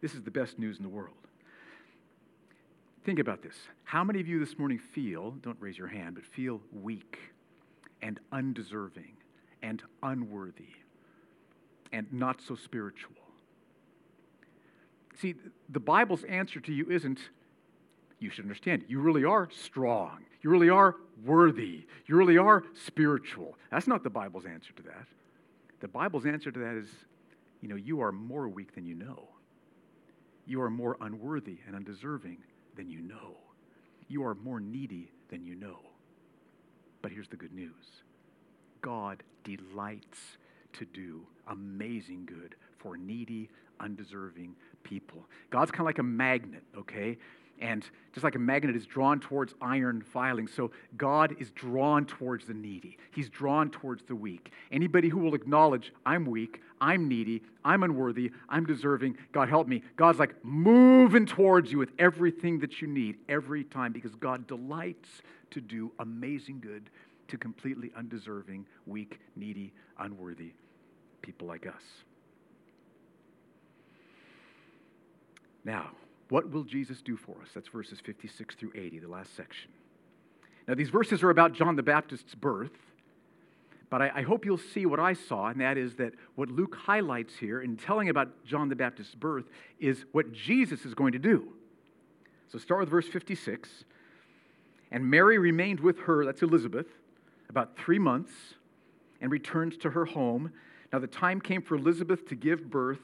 This 0.00 0.14
is 0.14 0.22
the 0.22 0.30
best 0.30 0.58
news 0.58 0.76
in 0.76 0.82
the 0.82 0.88
world. 0.88 1.14
Think 3.04 3.18
about 3.18 3.42
this. 3.42 3.56
How 3.84 4.04
many 4.04 4.20
of 4.20 4.28
you 4.28 4.38
this 4.38 4.58
morning 4.58 4.78
feel, 4.78 5.32
don't 5.42 5.56
raise 5.60 5.78
your 5.78 5.88
hand, 5.88 6.14
but 6.14 6.24
feel 6.24 6.60
weak 6.72 7.18
and 8.02 8.20
undeserving 8.32 9.16
and 9.62 9.82
unworthy 10.02 10.68
and 11.92 12.12
not 12.12 12.40
so 12.46 12.54
spiritual? 12.54 13.16
See, 15.20 15.34
the 15.68 15.80
Bible's 15.80 16.22
answer 16.24 16.60
to 16.60 16.72
you 16.72 16.90
isn't, 16.90 17.18
you 18.18 18.30
should 18.30 18.44
understand, 18.44 18.84
you 18.88 19.00
really 19.00 19.24
are 19.24 19.48
strong. 19.50 20.24
You 20.42 20.50
really 20.50 20.70
are 20.70 20.96
worthy. 21.24 21.86
You 22.06 22.16
really 22.16 22.38
are 22.38 22.64
spiritual. 22.86 23.56
That's 23.70 23.86
not 23.86 24.02
the 24.02 24.10
Bible's 24.10 24.46
answer 24.46 24.72
to 24.74 24.82
that. 24.84 25.06
The 25.80 25.88
Bible's 25.88 26.26
answer 26.26 26.50
to 26.50 26.58
that 26.58 26.74
is, 26.76 26.88
you 27.60 27.68
know, 27.68 27.76
you 27.76 28.00
are 28.00 28.12
more 28.12 28.48
weak 28.48 28.74
than 28.74 28.84
you 28.84 28.94
know. 28.94 29.28
You 30.46 30.62
are 30.62 30.70
more 30.70 30.96
unworthy 31.00 31.58
and 31.66 31.76
undeserving 31.76 32.38
than 32.76 32.88
you 32.88 33.00
know. 33.00 33.36
You 34.08 34.24
are 34.24 34.34
more 34.34 34.60
needy 34.60 35.10
than 35.28 35.44
you 35.44 35.54
know. 35.54 35.78
But 37.02 37.12
here's 37.12 37.28
the 37.28 37.36
good 37.36 37.52
news 37.52 38.02
God 38.80 39.22
delights 39.44 40.18
to 40.74 40.84
do 40.86 41.22
amazing 41.48 42.26
good 42.26 42.54
for 42.78 42.96
needy, 42.96 43.50
undeserving 43.80 44.54
people. 44.82 45.24
God's 45.50 45.70
kind 45.70 45.80
of 45.80 45.86
like 45.86 45.98
a 45.98 46.04
magnet, 46.04 46.62
okay? 46.76 47.18
And 47.60 47.84
just 48.12 48.24
like 48.24 48.36
a 48.36 48.38
magnet 48.38 48.76
is 48.76 48.86
drawn 48.86 49.18
towards 49.18 49.54
iron 49.60 50.00
filings, 50.00 50.52
so 50.54 50.70
God 50.96 51.34
is 51.40 51.50
drawn 51.50 52.06
towards 52.06 52.46
the 52.46 52.54
needy. 52.54 52.98
He's 53.10 53.28
drawn 53.28 53.70
towards 53.70 54.04
the 54.04 54.14
weak. 54.14 54.52
Anybody 54.70 55.08
who 55.08 55.18
will 55.18 55.34
acknowledge, 55.34 55.92
I'm 56.06 56.24
weak, 56.24 56.60
I'm 56.80 57.08
needy, 57.08 57.42
I'm 57.64 57.82
unworthy, 57.82 58.30
I'm 58.48 58.64
deserving, 58.64 59.16
God 59.32 59.48
help 59.48 59.66
me. 59.66 59.82
God's 59.96 60.18
like 60.18 60.34
moving 60.44 61.26
towards 61.26 61.72
you 61.72 61.78
with 61.78 61.90
everything 61.98 62.60
that 62.60 62.80
you 62.80 62.86
need 62.86 63.16
every 63.28 63.64
time 63.64 63.92
because 63.92 64.14
God 64.14 64.46
delights 64.46 65.08
to 65.50 65.60
do 65.60 65.90
amazing 65.98 66.60
good 66.60 66.90
to 67.28 67.36
completely 67.36 67.90
undeserving, 67.96 68.66
weak, 68.86 69.18
needy, 69.36 69.72
unworthy 69.98 70.52
people 71.22 71.46
like 71.46 71.66
us. 71.66 71.82
Now, 75.64 75.90
what 76.28 76.50
will 76.50 76.64
Jesus 76.64 77.00
do 77.02 77.16
for 77.16 77.36
us? 77.42 77.48
That's 77.54 77.68
verses 77.68 78.00
56 78.00 78.54
through 78.54 78.72
80, 78.74 79.00
the 79.00 79.08
last 79.08 79.34
section. 79.34 79.70
Now, 80.66 80.74
these 80.74 80.90
verses 80.90 81.22
are 81.22 81.30
about 81.30 81.54
John 81.54 81.76
the 81.76 81.82
Baptist's 81.82 82.34
birth, 82.34 82.76
but 83.90 84.02
I, 84.02 84.10
I, 84.16 84.22
hope 84.22 84.44
you'll 84.44 84.58
see 84.58 84.84
what 84.84 85.00
I 85.00 85.14
saw, 85.14 85.46
and 85.46 85.62
that 85.62 85.78
is 85.78 85.94
that 85.94 86.12
what 86.34 86.50
Luke 86.50 86.74
highlights 86.74 87.36
here 87.36 87.62
in 87.62 87.78
telling 87.78 88.10
about 88.10 88.44
John 88.44 88.68
the 88.68 88.76
Baptist's 88.76 89.14
birth 89.14 89.46
is 89.80 90.04
what 90.12 90.30
Jesus 90.32 90.84
is 90.84 90.92
going 90.92 91.12
to 91.12 91.18
do. 91.18 91.48
So, 92.52 92.58
start 92.58 92.80
with 92.80 92.90
verse 92.90 93.08
56. 93.08 93.84
And 94.90 95.08
Mary 95.08 95.38
remained 95.38 95.80
with 95.80 96.00
her, 96.00 96.24
that's 96.24 96.42
Elizabeth, 96.42 96.86
about 97.48 97.78
three 97.78 97.98
months, 97.98 98.32
and 99.22 99.32
returned 99.32 99.80
to 99.80 99.90
her 99.90 100.04
home. 100.04 100.52
Now, 100.92 100.98
the 100.98 101.06
time 101.06 101.40
came 101.40 101.62
for 101.62 101.76
Elizabeth 101.76 102.26
to 102.28 102.34
give 102.34 102.70
birth, 102.70 103.00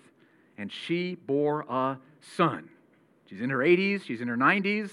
and 0.58 0.70
she 0.70 1.14
bore 1.14 1.64
a 1.68 1.98
son. 2.20 2.68
She's 3.34 3.42
in 3.42 3.50
her 3.50 3.58
80s, 3.58 4.04
she's 4.04 4.20
in 4.20 4.28
her 4.28 4.36
90s. 4.36 4.90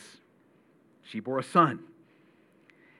She 1.03 1.19
bore 1.19 1.37
a 1.37 1.43
son. 1.43 1.79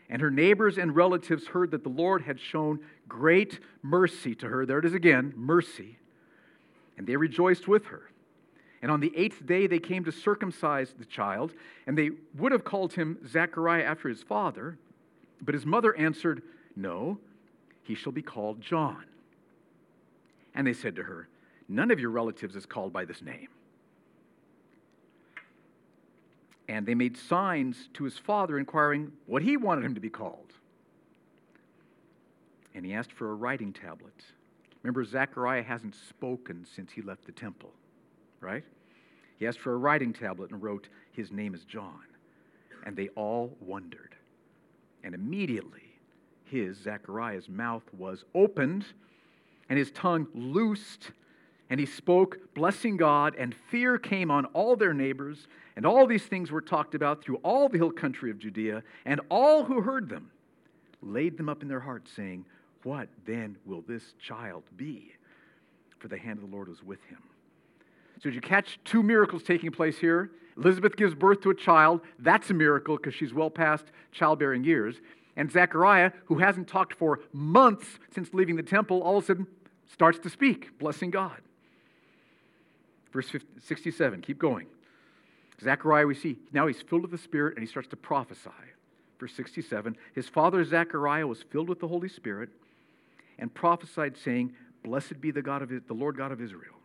And 0.08 0.22
her 0.22 0.30
neighbors 0.30 0.78
and 0.78 0.96
relatives 0.96 1.48
heard 1.48 1.72
that 1.72 1.82
the 1.82 1.90
Lord 1.90 2.22
had 2.22 2.40
shown 2.40 2.80
great 3.08 3.60
mercy 3.82 4.36
to 4.36 4.48
her. 4.48 4.68
There 4.68 4.78
it 4.78 4.86
is 4.86 4.94
again 4.94 5.34
mercy. 5.36 5.98
And 6.96 7.08
they 7.08 7.16
rejoiced 7.16 7.68
with 7.68 7.86
her. 7.86 8.12
And 8.84 8.92
on 8.92 9.00
the 9.00 9.12
eighth 9.16 9.44
day 9.44 9.66
they 9.66 9.80
came 9.80 10.04
to 10.04 10.12
circumcise 10.12 10.94
the 10.94 11.06
child, 11.06 11.54
and 11.88 11.98
they 11.98 12.12
would 12.38 12.52
have 12.52 12.64
called 12.64 12.94
him 12.94 13.18
Zechariah 13.28 13.84
after 13.84 14.10
his 14.10 14.22
father. 14.22 14.78
But 15.42 15.56
his 15.56 15.66
mother 15.66 15.98
answered, 15.98 16.44
No, 16.76 17.18
he 17.82 17.96
shall 17.96 18.12
be 18.12 18.22
called 18.22 18.62
John. 18.62 19.06
And 20.54 20.68
they 20.68 20.74
said 20.74 20.96
to 20.98 21.04
her, 21.04 21.30
None 21.68 21.90
of 21.90 22.00
your 22.00 22.12
relatives 22.12 22.56
is 22.56 22.68
called 22.68 22.94
by 22.94 23.06
this 23.06 23.24
name. 23.24 23.48
And 26.68 26.86
they 26.86 26.96
made 26.96 27.18
signs 27.18 27.90
to 27.94 28.04
his 28.04 28.18
father, 28.18 28.58
inquiring 28.58 29.12
what 29.26 29.42
he 29.42 29.58
wanted 29.58 29.84
him 29.84 29.96
to 29.96 30.02
be 30.02 30.10
called. 30.10 30.54
And 32.74 32.86
he 32.86 32.94
asked 32.94 33.12
for 33.12 33.32
a 33.32 33.36
writing 33.36 33.74
tablet. 33.74 34.24
Remember, 34.84 35.04
Zechariah 35.04 35.64
hasn't 35.64 35.96
spoken 35.96 36.66
since 36.66 36.92
he 36.92 37.02
left 37.02 37.26
the 37.26 37.32
temple, 37.32 37.72
right? 38.40 38.64
He 39.38 39.48
asked 39.48 39.60
for 39.60 39.74
a 39.74 39.78
writing 39.78 40.14
tablet 40.14 40.52
and 40.52 40.62
wrote, 40.62 40.88
His 41.12 41.32
name 41.32 41.54
is 41.54 41.66
John. 41.66 42.04
And 42.86 42.96
they 42.96 43.10
all 43.10 43.56
wondered. 43.60 44.16
And 45.04 45.14
immediately 45.14 45.92
his, 46.46 46.78
Zechariah's, 46.78 47.50
mouth 47.50 47.84
was 47.98 48.24
opened 48.34 48.86
and 49.70 49.80
his 49.80 49.92
tongue 49.92 50.28
loosed 50.34 51.12
and 51.72 51.80
he 51.80 51.86
spoke, 51.86 52.54
blessing 52.54 52.98
God, 52.98 53.34
and 53.40 53.56
fear 53.70 53.98
came 53.98 54.30
on 54.30 54.44
all 54.48 54.76
their 54.76 54.94
neighbors, 54.94 55.48
and 55.78 55.86
all 55.86 56.06
these 56.06 56.26
things 56.26 56.52
were 56.52 56.60
talked 56.60 56.96
about 56.96 57.24
through 57.24 57.38
all 57.38 57.70
the 57.70 57.78
hill 57.78 57.92
country 57.92 58.30
of 58.30 58.38
Judea, 58.38 58.84
and 59.06 59.22
all 59.30 59.64
who 59.64 59.80
heard 59.80 60.10
them 60.10 60.32
laid 61.02 61.38
them 61.38 61.48
up 61.48 61.62
in 61.62 61.70
their 61.70 61.80
hearts, 61.80 62.12
saying, 62.14 62.44
What 62.84 63.08
then 63.26 63.58
will 63.66 63.86
this 63.88 64.16
child 64.20 64.64
be? 64.76 65.14
For 65.98 66.10
the 66.10 66.18
hand 66.18 66.40
of 66.44 66.50
the 66.50 66.54
Lord 66.54 66.68
was 66.68 66.84
with 66.84 67.02
him. 67.06 67.24
So, 68.18 68.24
did 68.24 68.36
you 68.36 68.42
catch 68.42 68.78
two 68.84 69.02
miracles 69.02 69.42
taking 69.42 69.72
place 69.72 69.98
here? 69.98 70.32
Elizabeth 70.58 70.98
gives 70.98 71.16
birth 71.16 71.40
to 71.42 71.52
a 71.52 71.56
child. 71.56 72.02
That's 72.20 72.50
a 72.50 72.54
miracle 72.54 72.98
because 72.98 73.16
she's 73.16 73.34
well 73.34 73.50
past 73.50 73.86
childbearing 74.12 74.66
years. 74.66 74.98
And 75.38 75.50
Zechariah, 75.50 76.12
who 76.26 76.40
hasn't 76.40 76.68
talked 76.68 76.96
for 76.96 77.22
months 77.32 77.88
since 78.14 78.34
leaving 78.34 78.58
the 78.58 78.64
temple, 78.64 79.02
all 79.02 79.20
of 79.20 79.24
a 79.24 79.28
sudden 79.28 79.48
starts 79.88 80.20
to 80.20 80.30
speak, 80.30 80.78
blessing 80.78 81.12
God. 81.12 81.40
Verse 83.12 83.30
50, 83.30 83.62
67, 83.62 84.22
keep 84.22 84.40
going. 84.40 84.68
Zechariah, 85.62 86.08
we 86.08 86.16
see 86.16 86.38
now 86.52 86.68
he's 86.68 86.82
filled 86.82 87.04
with 87.04 87.12
the 87.12 87.18
Spirit 87.18 87.56
and 87.56 87.64
he 87.64 87.70
starts 87.70 87.90
to 87.90 87.96
prophesy. 87.96 88.50
Verse 89.20 89.34
67 89.34 89.96
His 90.16 90.28
father 90.28 90.64
Zechariah 90.64 91.28
was 91.28 91.44
filled 91.44 91.70
with 91.70 91.80
the 91.80 91.88
Holy 91.88 92.10
Spirit 92.10 92.50
and 93.38 93.54
prophesied, 93.54 94.18
saying, 94.18 94.54
Blessed 94.84 95.22
be 95.22 95.32
the 95.32 95.42
God 95.42 95.62
of 95.62 95.70
the 95.70 95.94
Lord 95.94 96.18
God 96.18 96.32
of 96.32 96.42
Israel, 96.42 96.76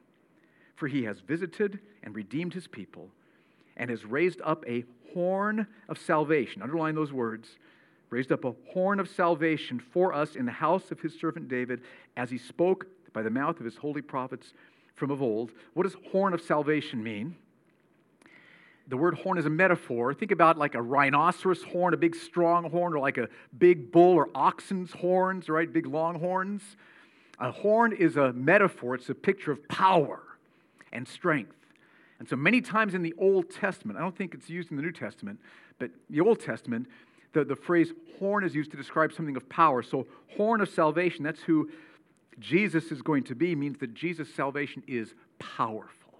for 0.74 0.86
he 0.86 1.04
has 1.04 1.20
visited 1.20 1.78
and 2.02 2.14
redeemed 2.14 2.52
his 2.52 2.66
people 2.66 3.08
and 3.76 3.90
has 3.90 4.04
raised 4.04 4.40
up 4.44 4.64
a 4.66 4.84
horn 5.14 5.66
of 5.88 5.98
salvation. 5.98 6.62
Underline 6.62 6.94
those 6.94 7.12
words. 7.12 7.48
Raised 8.08 8.30
up 8.30 8.44
a 8.44 8.54
horn 8.72 9.00
of 9.00 9.08
salvation 9.08 9.80
for 9.80 10.12
us 10.12 10.36
in 10.36 10.46
the 10.46 10.52
house 10.52 10.90
of 10.90 11.00
his 11.00 11.18
servant 11.18 11.48
David, 11.48 11.80
as 12.16 12.30
he 12.30 12.38
spoke 12.38 12.86
by 13.12 13.22
the 13.22 13.30
mouth 13.30 13.58
of 13.58 13.64
his 13.64 13.76
holy 13.76 14.02
prophets 14.02 14.52
from 14.96 15.10
of 15.10 15.22
old. 15.22 15.52
What 15.74 15.84
does 15.84 15.94
horn 16.10 16.34
of 16.34 16.40
salvation 16.40 17.02
mean? 17.02 17.36
The 18.88 18.96
word 18.96 19.14
horn 19.14 19.36
is 19.36 19.46
a 19.46 19.50
metaphor. 19.50 20.14
Think 20.14 20.30
about 20.30 20.58
like 20.58 20.74
a 20.74 20.82
rhinoceros 20.82 21.62
horn, 21.62 21.92
a 21.92 21.96
big 21.96 22.14
strong 22.14 22.70
horn, 22.70 22.94
or 22.94 22.98
like 22.98 23.18
a 23.18 23.28
big 23.56 23.92
bull 23.92 24.14
or 24.14 24.28
oxen's 24.34 24.92
horns, 24.92 25.48
right? 25.48 25.72
Big 25.72 25.86
long 25.86 26.18
horns. 26.18 26.62
A 27.38 27.50
horn 27.50 27.92
is 27.92 28.16
a 28.16 28.32
metaphor, 28.32 28.94
it's 28.94 29.10
a 29.10 29.14
picture 29.14 29.52
of 29.52 29.66
power 29.68 30.22
and 30.92 31.06
strength. 31.06 31.54
And 32.18 32.26
so 32.26 32.36
many 32.36 32.62
times 32.62 32.94
in 32.94 33.02
the 33.02 33.12
Old 33.18 33.50
Testament, 33.50 33.98
I 33.98 34.02
don't 34.02 34.16
think 34.16 34.32
it's 34.32 34.48
used 34.48 34.70
in 34.70 34.76
the 34.78 34.82
New 34.82 34.92
Testament, 34.92 35.38
but 35.78 35.90
the 36.08 36.20
Old 36.20 36.40
Testament, 36.40 36.86
the, 37.34 37.44
the 37.44 37.56
phrase 37.56 37.92
horn 38.18 38.42
is 38.42 38.54
used 38.54 38.70
to 38.70 38.76
describe 38.78 39.12
something 39.12 39.36
of 39.36 39.46
power. 39.50 39.82
So, 39.82 40.06
horn 40.34 40.62
of 40.62 40.70
salvation, 40.70 41.24
that's 41.24 41.42
who 41.42 41.68
Jesus 42.38 42.90
is 42.92 43.02
going 43.02 43.24
to 43.24 43.34
be 43.34 43.54
means 43.54 43.78
that 43.78 43.94
Jesus' 43.94 44.32
salvation 44.34 44.82
is 44.86 45.14
powerful, 45.38 46.14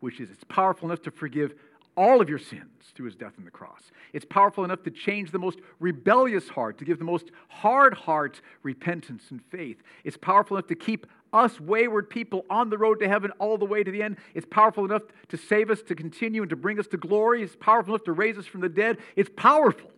which 0.00 0.20
is 0.20 0.30
it's 0.30 0.44
powerful 0.44 0.88
enough 0.88 1.02
to 1.02 1.10
forgive 1.10 1.54
all 1.96 2.20
of 2.20 2.28
your 2.28 2.38
sins 2.38 2.92
through 2.94 3.06
his 3.06 3.16
death 3.16 3.34
on 3.38 3.44
the 3.44 3.50
cross. 3.50 3.82
It's 4.12 4.24
powerful 4.24 4.64
enough 4.64 4.82
to 4.84 4.90
change 4.90 5.30
the 5.30 5.38
most 5.38 5.58
rebellious 5.78 6.48
heart, 6.48 6.78
to 6.78 6.84
give 6.84 6.98
the 6.98 7.04
most 7.04 7.30
hard 7.48 7.94
heart 7.94 8.40
repentance 8.62 9.24
and 9.30 9.42
faith. 9.50 9.82
It's 10.04 10.16
powerful 10.16 10.56
enough 10.56 10.68
to 10.68 10.74
keep 10.74 11.06
us 11.32 11.58
wayward 11.60 12.10
people 12.10 12.44
on 12.50 12.70
the 12.70 12.78
road 12.78 13.00
to 13.00 13.08
heaven 13.08 13.30
all 13.38 13.58
the 13.58 13.64
way 13.64 13.82
to 13.82 13.90
the 13.90 14.02
end. 14.02 14.16
It's 14.34 14.46
powerful 14.48 14.84
enough 14.84 15.02
to 15.28 15.36
save 15.36 15.70
us, 15.70 15.82
to 15.82 15.94
continue, 15.94 16.42
and 16.42 16.50
to 16.50 16.56
bring 16.56 16.78
us 16.78 16.86
to 16.88 16.96
glory. 16.96 17.42
It's 17.42 17.56
powerful 17.56 17.94
enough 17.94 18.04
to 18.04 18.12
raise 18.12 18.38
us 18.38 18.46
from 18.46 18.60
the 18.60 18.68
dead. 18.68 18.98
It's 19.16 19.30
powerful, 19.34 19.90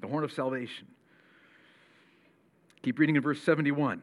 the 0.00 0.08
horn 0.08 0.24
of 0.24 0.32
salvation. 0.32 0.86
Keep 2.82 2.98
reading 2.98 3.16
in 3.16 3.22
verse 3.22 3.40
71 3.42 4.02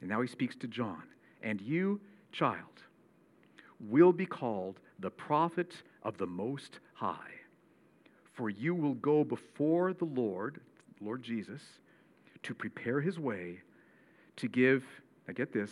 And 0.00 0.08
now 0.08 0.20
he 0.20 0.28
speaks 0.28 0.56
to 0.56 0.66
John. 0.66 1.02
And 1.42 1.60
you, 1.60 2.00
child, 2.32 2.84
will 3.80 4.12
be 4.12 4.26
called 4.26 4.80
the 4.98 5.10
prophet 5.10 5.82
of 6.02 6.18
the 6.18 6.26
Most 6.26 6.80
High. 6.94 7.32
For 8.34 8.50
you 8.50 8.74
will 8.74 8.94
go 8.94 9.24
before 9.24 9.92
the 9.92 10.04
Lord, 10.04 10.60
Lord 11.00 11.22
Jesus, 11.22 11.62
to 12.42 12.54
prepare 12.54 13.00
his 13.00 13.18
way, 13.18 13.60
to 14.36 14.48
give, 14.48 14.84
I 15.28 15.32
get 15.32 15.52
this, 15.52 15.70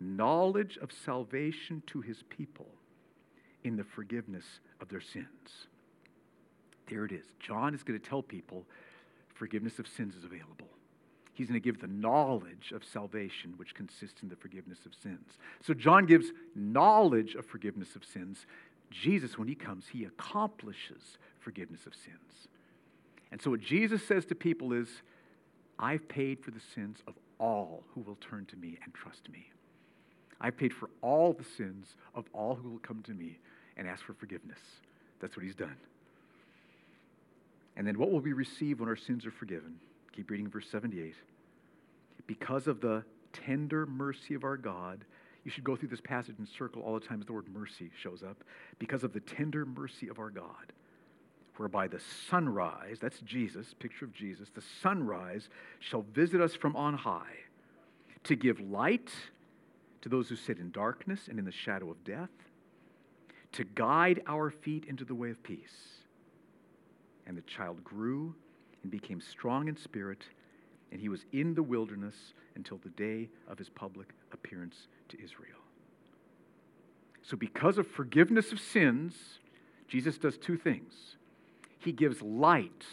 knowledge 0.00 0.78
of 0.80 0.90
salvation 1.04 1.82
to 1.86 2.00
his 2.00 2.22
people 2.28 2.68
in 3.64 3.76
the 3.76 3.84
forgiveness 3.84 4.60
of 4.80 4.88
their 4.88 5.00
sins. 5.00 5.66
There 6.88 7.04
it 7.04 7.12
is. 7.12 7.24
John 7.38 7.74
is 7.74 7.82
going 7.82 7.98
to 7.98 8.08
tell 8.08 8.22
people 8.22 8.66
forgiveness 9.34 9.78
of 9.78 9.86
sins 9.86 10.14
is 10.14 10.24
available. 10.24 10.68
He's 11.34 11.48
going 11.48 11.60
to 11.60 11.64
give 11.64 11.80
the 11.80 11.86
knowledge 11.86 12.72
of 12.74 12.84
salvation, 12.84 13.54
which 13.56 13.74
consists 13.74 14.22
in 14.22 14.28
the 14.28 14.36
forgiveness 14.36 14.80
of 14.84 14.94
sins. 14.94 15.38
So, 15.62 15.72
John 15.72 16.06
gives 16.06 16.26
knowledge 16.54 17.34
of 17.34 17.46
forgiveness 17.46 17.96
of 17.96 18.04
sins. 18.04 18.46
Jesus, 18.90 19.38
when 19.38 19.48
he 19.48 19.54
comes, 19.54 19.86
he 19.88 20.04
accomplishes 20.04 21.16
forgiveness 21.40 21.86
of 21.86 21.94
sins. 21.94 22.48
And 23.30 23.40
so, 23.40 23.50
what 23.50 23.60
Jesus 23.60 24.06
says 24.06 24.26
to 24.26 24.34
people 24.34 24.74
is, 24.74 24.88
I've 25.78 26.06
paid 26.06 26.44
for 26.44 26.50
the 26.50 26.60
sins 26.74 26.98
of 27.06 27.14
all 27.38 27.82
who 27.94 28.02
will 28.02 28.16
turn 28.16 28.44
to 28.46 28.56
me 28.56 28.78
and 28.84 28.92
trust 28.92 29.30
me. 29.30 29.50
I've 30.40 30.56
paid 30.56 30.74
for 30.74 30.90
all 31.00 31.32
the 31.32 31.44
sins 31.44 31.96
of 32.14 32.26
all 32.34 32.56
who 32.56 32.70
will 32.70 32.78
come 32.78 33.02
to 33.04 33.14
me 33.14 33.38
and 33.76 33.88
ask 33.88 34.04
for 34.04 34.12
forgiveness. 34.12 34.58
That's 35.20 35.36
what 35.36 35.46
he's 35.46 35.54
done. 35.54 35.76
And 37.76 37.86
then 37.86 37.98
what 37.98 38.10
will 38.10 38.20
we 38.20 38.32
receive 38.32 38.80
when 38.80 38.88
our 38.88 38.96
sins 38.96 39.24
are 39.24 39.30
forgiven? 39.30 39.76
Keep 40.12 40.30
reading 40.30 40.48
verse 40.48 40.68
78. 40.70 41.14
Because 42.26 42.66
of 42.66 42.80
the 42.80 43.04
tender 43.32 43.86
mercy 43.86 44.34
of 44.34 44.44
our 44.44 44.56
God, 44.56 45.04
you 45.44 45.50
should 45.50 45.64
go 45.64 45.74
through 45.74 45.88
this 45.88 46.00
passage 46.00 46.36
and 46.38 46.46
circle 46.46 46.82
all 46.82 46.94
the 46.94 47.06
times 47.06 47.26
the 47.26 47.32
word 47.32 47.48
mercy 47.52 47.90
shows 48.00 48.22
up. 48.22 48.44
Because 48.78 49.02
of 49.02 49.12
the 49.12 49.20
tender 49.20 49.64
mercy 49.64 50.08
of 50.08 50.18
our 50.18 50.30
God, 50.30 50.72
whereby 51.56 51.88
the 51.88 52.00
sunrise, 52.28 52.98
that's 53.00 53.20
Jesus, 53.20 53.74
picture 53.74 54.04
of 54.04 54.12
Jesus, 54.12 54.48
the 54.54 54.62
sunrise 54.82 55.48
shall 55.80 56.02
visit 56.02 56.40
us 56.40 56.54
from 56.54 56.76
on 56.76 56.94
high 56.94 57.38
to 58.24 58.36
give 58.36 58.60
light 58.60 59.10
to 60.02 60.08
those 60.08 60.28
who 60.28 60.36
sit 60.36 60.58
in 60.58 60.70
darkness 60.70 61.28
and 61.28 61.38
in 61.38 61.44
the 61.44 61.52
shadow 61.52 61.90
of 61.90 62.04
death, 62.04 62.30
to 63.52 63.64
guide 63.64 64.22
our 64.26 64.50
feet 64.50 64.84
into 64.86 65.04
the 65.04 65.14
way 65.14 65.30
of 65.30 65.42
peace. 65.42 65.98
And 67.26 67.36
the 67.36 67.42
child 67.42 67.84
grew 67.84 68.34
and 68.82 68.90
became 68.90 69.20
strong 69.20 69.68
in 69.68 69.76
spirit, 69.76 70.24
and 70.90 71.00
he 71.00 71.08
was 71.08 71.24
in 71.32 71.54
the 71.54 71.62
wilderness 71.62 72.14
until 72.54 72.78
the 72.78 72.90
day 72.90 73.28
of 73.48 73.58
his 73.58 73.68
public 73.68 74.08
appearance 74.32 74.88
to 75.08 75.22
Israel. 75.22 75.58
So, 77.22 77.36
because 77.36 77.78
of 77.78 77.86
forgiveness 77.86 78.52
of 78.52 78.60
sins, 78.60 79.14
Jesus 79.88 80.18
does 80.18 80.36
two 80.36 80.56
things. 80.56 81.16
He 81.78 81.92
gives 81.92 82.20
light 82.20 82.84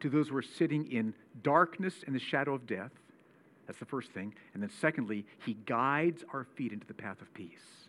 to 0.00 0.08
those 0.08 0.28
who 0.28 0.36
are 0.36 0.42
sitting 0.42 0.90
in 0.90 1.14
darkness 1.42 2.02
and 2.06 2.14
the 2.14 2.20
shadow 2.20 2.54
of 2.54 2.66
death. 2.66 2.92
That's 3.66 3.78
the 3.78 3.84
first 3.84 4.10
thing. 4.12 4.34
And 4.54 4.62
then, 4.62 4.70
secondly, 4.80 5.24
he 5.44 5.54
guides 5.66 6.24
our 6.32 6.44
feet 6.56 6.72
into 6.72 6.86
the 6.86 6.94
path 6.94 7.20
of 7.20 7.32
peace. 7.34 7.88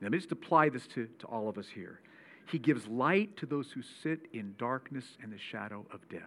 Now, 0.00 0.06
let 0.06 0.12
me 0.12 0.18
just 0.18 0.32
apply 0.32 0.68
this 0.68 0.86
to, 0.88 1.08
to 1.20 1.26
all 1.26 1.48
of 1.48 1.56
us 1.56 1.68
here. 1.68 2.00
He 2.46 2.58
gives 2.58 2.86
light 2.86 3.36
to 3.38 3.46
those 3.46 3.72
who 3.72 3.82
sit 4.02 4.20
in 4.32 4.54
darkness 4.58 5.04
and 5.22 5.32
the 5.32 5.38
shadow 5.38 5.86
of 5.92 6.08
death. 6.08 6.22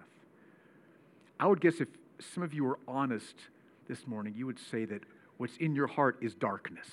I 1.39 1.47
would 1.47 1.61
guess 1.61 1.79
if 1.79 1.87
some 2.19 2.43
of 2.43 2.53
you 2.53 2.63
were 2.63 2.79
honest 2.87 3.35
this 3.87 4.07
morning, 4.07 4.33
you 4.35 4.45
would 4.45 4.59
say 4.59 4.85
that 4.85 5.03
what's 5.37 5.55
in 5.57 5.75
your 5.75 5.87
heart 5.87 6.17
is 6.21 6.33
darkness. 6.33 6.87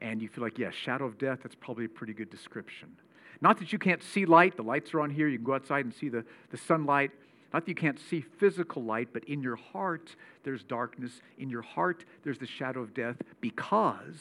And 0.00 0.20
you 0.20 0.28
feel 0.28 0.42
like, 0.42 0.58
yeah, 0.58 0.70
shadow 0.70 1.06
of 1.06 1.18
death, 1.18 1.40
that's 1.42 1.54
probably 1.54 1.84
a 1.84 1.88
pretty 1.88 2.12
good 2.12 2.30
description. 2.30 2.96
Not 3.40 3.58
that 3.58 3.72
you 3.72 3.78
can't 3.78 4.02
see 4.02 4.26
light, 4.26 4.56
the 4.56 4.62
lights 4.62 4.92
are 4.94 5.00
on 5.00 5.10
here, 5.10 5.28
you 5.28 5.38
can 5.38 5.44
go 5.44 5.54
outside 5.54 5.84
and 5.84 5.94
see 5.94 6.08
the, 6.08 6.24
the 6.50 6.56
sunlight. 6.56 7.12
Not 7.52 7.64
that 7.64 7.68
you 7.68 7.76
can't 7.76 8.00
see 8.00 8.20
physical 8.20 8.82
light, 8.82 9.10
but 9.12 9.24
in 9.24 9.40
your 9.40 9.56
heart, 9.56 10.16
there's 10.42 10.64
darkness. 10.64 11.20
In 11.38 11.48
your 11.48 11.62
heart, 11.62 12.04
there's 12.24 12.38
the 12.38 12.46
shadow 12.46 12.80
of 12.80 12.92
death 12.92 13.16
because 13.40 14.18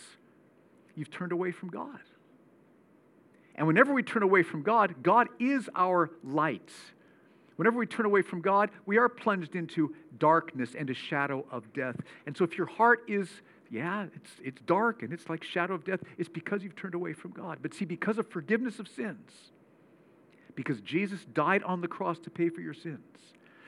you've 0.95 1.09
turned 1.09 1.31
away 1.31 1.51
from 1.51 1.69
God. 1.69 1.99
And 3.55 3.67
whenever 3.67 3.93
we 3.93 4.03
turn 4.03 4.23
away 4.23 4.43
from 4.43 4.63
God, 4.63 5.03
God 5.03 5.27
is 5.39 5.69
our 5.75 6.11
light. 6.23 6.71
Whenever 7.55 7.77
we 7.77 7.85
turn 7.85 8.05
away 8.05 8.23
from 8.23 8.41
God, 8.41 8.71
we 8.85 8.97
are 8.97 9.07
plunged 9.07 9.55
into 9.55 9.93
darkness 10.17 10.75
and 10.77 10.89
a 10.89 10.93
shadow 10.93 11.45
of 11.51 11.71
death. 11.73 11.95
And 12.25 12.35
so 12.35 12.43
if 12.43 12.57
your 12.57 12.65
heart 12.65 13.03
is, 13.07 13.29
yeah, 13.69 14.07
it's, 14.15 14.31
it's 14.43 14.61
dark 14.63 15.03
and 15.03 15.13
it's 15.13 15.29
like 15.29 15.43
shadow 15.43 15.75
of 15.75 15.85
death, 15.85 15.99
it's 16.17 16.29
because 16.29 16.63
you've 16.63 16.75
turned 16.75 16.95
away 16.95 17.13
from 17.13 17.31
God. 17.31 17.59
But 17.61 17.73
see, 17.73 17.85
because 17.85 18.17
of 18.17 18.27
forgiveness 18.27 18.79
of 18.79 18.87
sins, 18.87 19.51
because 20.55 20.81
Jesus 20.81 21.25
died 21.33 21.63
on 21.63 21.81
the 21.81 21.87
cross 21.87 22.19
to 22.21 22.29
pay 22.29 22.49
for 22.49 22.61
your 22.61 22.73
sins, 22.73 22.99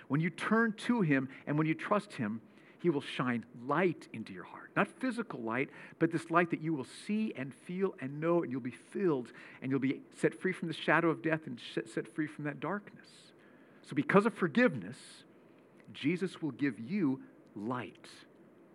when 0.07 0.19
you 0.19 0.29
turn 0.29 0.73
to 0.73 1.01
Him 1.01 1.29
and 1.45 1.57
when 1.57 1.67
you 1.67 1.75
trust 1.75 2.13
Him, 2.13 2.41
He 2.81 2.89
will 2.89 3.01
shine 3.01 3.45
light 3.65 4.07
into 4.13 4.33
your 4.33 4.43
heart. 4.43 4.71
Not 4.75 4.87
physical 4.87 5.41
light, 5.41 5.69
but 5.99 6.11
this 6.11 6.29
light 6.29 6.49
that 6.51 6.61
you 6.61 6.73
will 6.73 6.87
see 7.07 7.33
and 7.35 7.53
feel 7.53 7.95
and 7.99 8.19
know, 8.19 8.43
and 8.43 8.51
you'll 8.51 8.61
be 8.61 8.75
filled 8.91 9.31
and 9.61 9.71
you'll 9.71 9.79
be 9.79 10.01
set 10.19 10.39
free 10.39 10.51
from 10.51 10.67
the 10.67 10.73
shadow 10.73 11.09
of 11.09 11.21
death 11.21 11.41
and 11.45 11.59
set 11.93 12.07
free 12.13 12.27
from 12.27 12.45
that 12.45 12.59
darkness. 12.59 13.07
So, 13.81 13.95
because 13.95 14.25
of 14.25 14.33
forgiveness, 14.33 14.97
Jesus 15.93 16.41
will 16.41 16.51
give 16.51 16.79
you 16.79 17.21
light. 17.55 18.07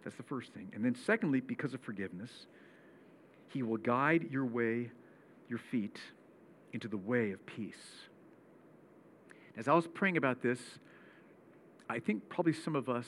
That's 0.05 0.17
the 0.17 0.23
first 0.23 0.53
thing. 0.53 0.71
And 0.75 0.85
then, 0.85 0.95
secondly, 0.95 1.41
because 1.41 1.75
of 1.75 1.81
forgiveness, 1.81 2.31
He 3.49 3.63
will 3.63 3.77
guide 3.77 4.29
your 4.31 4.47
way, 4.47 4.91
your 5.49 5.59
feet, 5.59 5.99
into 6.73 6.89
the 6.89 6.97
way 6.97 7.33
of 7.33 7.45
peace. 7.45 7.75
As 9.57 9.69
I 9.69 9.75
was 9.75 9.87
praying 9.87 10.17
about 10.17 10.43
this, 10.43 10.61
I 11.89 11.99
think 11.99 12.29
probably 12.29 12.53
some 12.53 12.77
of 12.77 12.89
us 12.89 13.07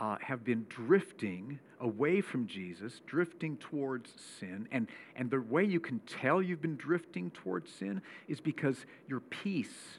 uh, 0.00 0.16
have 0.22 0.42
been 0.44 0.64
drifting 0.70 1.58
away 1.78 2.22
from 2.22 2.46
Jesus, 2.46 3.02
drifting 3.06 3.58
towards 3.58 4.14
sin. 4.38 4.66
And, 4.72 4.88
and 5.14 5.30
the 5.30 5.40
way 5.40 5.62
you 5.64 5.78
can 5.78 6.00
tell 6.00 6.40
you've 6.40 6.62
been 6.62 6.76
drifting 6.76 7.30
towards 7.30 7.70
sin 7.70 8.00
is 8.26 8.40
because 8.40 8.86
your 9.06 9.20
peace 9.20 9.98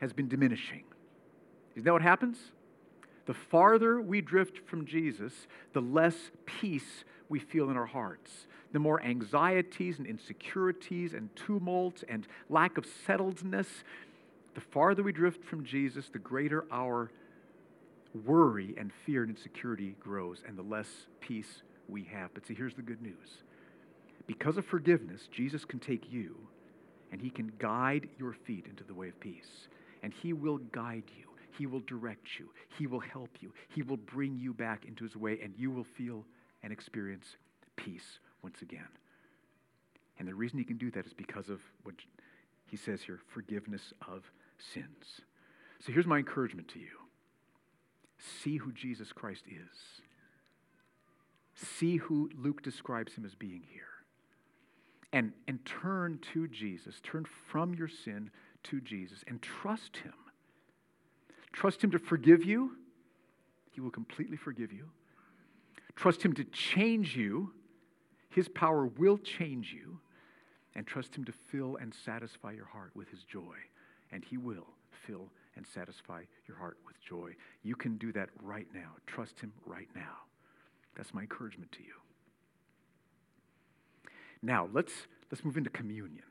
has 0.00 0.12
been 0.12 0.28
diminishing. 0.28 0.84
Isn't 1.74 1.84
that 1.84 1.92
what 1.92 2.02
happens? 2.02 2.36
The 3.24 3.34
farther 3.34 4.00
we 4.00 4.20
drift 4.20 4.68
from 4.68 4.84
Jesus, 4.84 5.32
the 5.72 5.82
less 5.82 6.30
peace 6.44 7.04
we 7.28 7.38
feel 7.38 7.70
in 7.70 7.76
our 7.76 7.86
hearts. 7.86 8.46
The 8.72 8.78
more 8.78 9.02
anxieties 9.02 9.98
and 9.98 10.06
insecurities 10.06 11.14
and 11.14 11.34
tumult 11.34 12.04
and 12.08 12.26
lack 12.50 12.76
of 12.76 12.86
settledness, 13.06 13.66
the 14.54 14.60
farther 14.60 15.02
we 15.02 15.12
drift 15.12 15.42
from 15.44 15.64
Jesus, 15.64 16.08
the 16.10 16.18
greater 16.18 16.66
our 16.70 17.10
worry 18.24 18.74
and 18.78 18.90
fear 19.04 19.22
and 19.22 19.30
insecurity 19.30 19.96
grows, 20.00 20.42
and 20.46 20.56
the 20.56 20.62
less 20.62 20.88
peace 21.20 21.62
we 21.88 22.04
have. 22.04 22.32
But 22.34 22.46
see, 22.46 22.54
here's 22.54 22.74
the 22.74 22.82
good 22.82 23.02
news 23.02 23.42
because 24.26 24.58
of 24.58 24.66
forgiveness, 24.66 25.22
Jesus 25.32 25.64
can 25.64 25.80
take 25.80 26.12
you 26.12 26.36
and 27.10 27.20
he 27.20 27.30
can 27.30 27.50
guide 27.58 28.08
your 28.18 28.34
feet 28.34 28.66
into 28.68 28.84
the 28.84 28.94
way 28.94 29.08
of 29.08 29.18
peace. 29.18 29.68
And 30.02 30.12
he 30.12 30.32
will 30.32 30.58
guide 30.58 31.04
you, 31.18 31.24
he 31.56 31.66
will 31.66 31.80
direct 31.80 32.38
you, 32.38 32.50
he 32.78 32.86
will 32.86 33.00
help 33.00 33.30
you, 33.40 33.52
he 33.74 33.82
will 33.82 33.96
bring 33.96 34.38
you 34.38 34.52
back 34.52 34.84
into 34.84 35.02
his 35.02 35.16
way, 35.16 35.40
and 35.42 35.54
you 35.56 35.70
will 35.70 35.86
feel 35.96 36.24
and 36.62 36.72
experience 36.72 37.24
peace 37.76 38.18
once 38.42 38.62
again. 38.62 38.86
And 40.18 40.28
the 40.28 40.34
reason 40.34 40.58
he 40.58 40.64
can 40.64 40.76
do 40.76 40.90
that 40.92 41.06
is 41.06 41.14
because 41.14 41.48
of 41.48 41.60
what 41.82 41.94
he 42.66 42.76
says 42.76 43.00
here 43.02 43.20
forgiveness 43.32 43.92
of 44.06 44.22
sins. 44.74 45.22
So 45.80 45.92
here's 45.92 46.06
my 46.06 46.18
encouragement 46.18 46.68
to 46.68 46.78
you 46.78 47.07
See 48.18 48.56
who 48.56 48.72
Jesus 48.72 49.12
Christ 49.12 49.44
is. 49.46 50.02
See 51.54 51.96
who 51.96 52.30
Luke 52.36 52.62
describes 52.62 53.14
him 53.14 53.24
as 53.24 53.34
being 53.34 53.62
here. 53.72 53.82
And, 55.12 55.32
and 55.46 55.64
turn 55.64 56.18
to 56.32 56.48
Jesus. 56.48 57.00
Turn 57.02 57.24
from 57.24 57.74
your 57.74 57.88
sin 57.88 58.30
to 58.64 58.80
Jesus 58.80 59.24
and 59.26 59.40
trust 59.40 59.98
him. 59.98 60.12
Trust 61.52 61.82
him 61.82 61.90
to 61.92 61.98
forgive 61.98 62.44
you. 62.44 62.72
He 63.72 63.80
will 63.80 63.90
completely 63.90 64.36
forgive 64.36 64.72
you. 64.72 64.90
Trust 65.96 66.22
him 66.22 66.32
to 66.34 66.44
change 66.44 67.16
you. 67.16 67.52
His 68.30 68.48
power 68.48 68.86
will 68.86 69.18
change 69.18 69.72
you. 69.72 69.98
And 70.74 70.86
trust 70.86 71.16
him 71.16 71.24
to 71.24 71.32
fill 71.32 71.76
and 71.76 71.92
satisfy 72.04 72.52
your 72.52 72.66
heart 72.66 72.90
with 72.94 73.08
his 73.08 73.24
joy. 73.24 73.56
And 74.12 74.24
he 74.24 74.36
will 74.36 74.66
fill 75.06 75.30
and 75.58 75.66
satisfy 75.66 76.22
your 76.46 76.56
heart 76.56 76.78
with 76.86 76.98
joy. 77.02 77.34
You 77.62 77.76
can 77.76 77.98
do 77.98 78.12
that 78.12 78.30
right 78.40 78.68
now. 78.72 78.92
Trust 79.06 79.40
Him 79.40 79.52
right 79.66 79.88
now. 79.94 80.22
That's 80.96 81.12
my 81.12 81.22
encouragement 81.22 81.70
to 81.72 81.82
you. 81.82 81.92
Now, 84.40 84.68
let's, 84.72 84.92
let's 85.30 85.44
move 85.44 85.58
into 85.58 85.68
communion. 85.68 86.22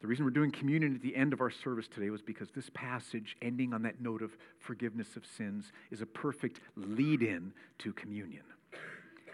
The 0.00 0.06
reason 0.06 0.24
we're 0.24 0.30
doing 0.30 0.50
communion 0.50 0.94
at 0.94 1.02
the 1.02 1.14
end 1.14 1.32
of 1.32 1.40
our 1.40 1.50
service 1.50 1.88
today 1.88 2.10
was 2.10 2.22
because 2.22 2.48
this 2.50 2.70
passage, 2.74 3.36
ending 3.42 3.72
on 3.72 3.82
that 3.82 4.00
note 4.00 4.22
of 4.22 4.36
forgiveness 4.58 5.16
of 5.16 5.24
sins, 5.26 5.72
is 5.90 6.00
a 6.00 6.06
perfect 6.06 6.60
lead 6.74 7.22
in 7.22 7.52
to 7.78 7.92
communion. 7.92 8.42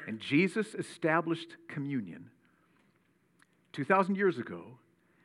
And 0.08 0.18
Jesus 0.18 0.74
established 0.74 1.56
communion 1.68 2.30
2,000 3.72 4.16
years 4.16 4.38
ago 4.38 4.64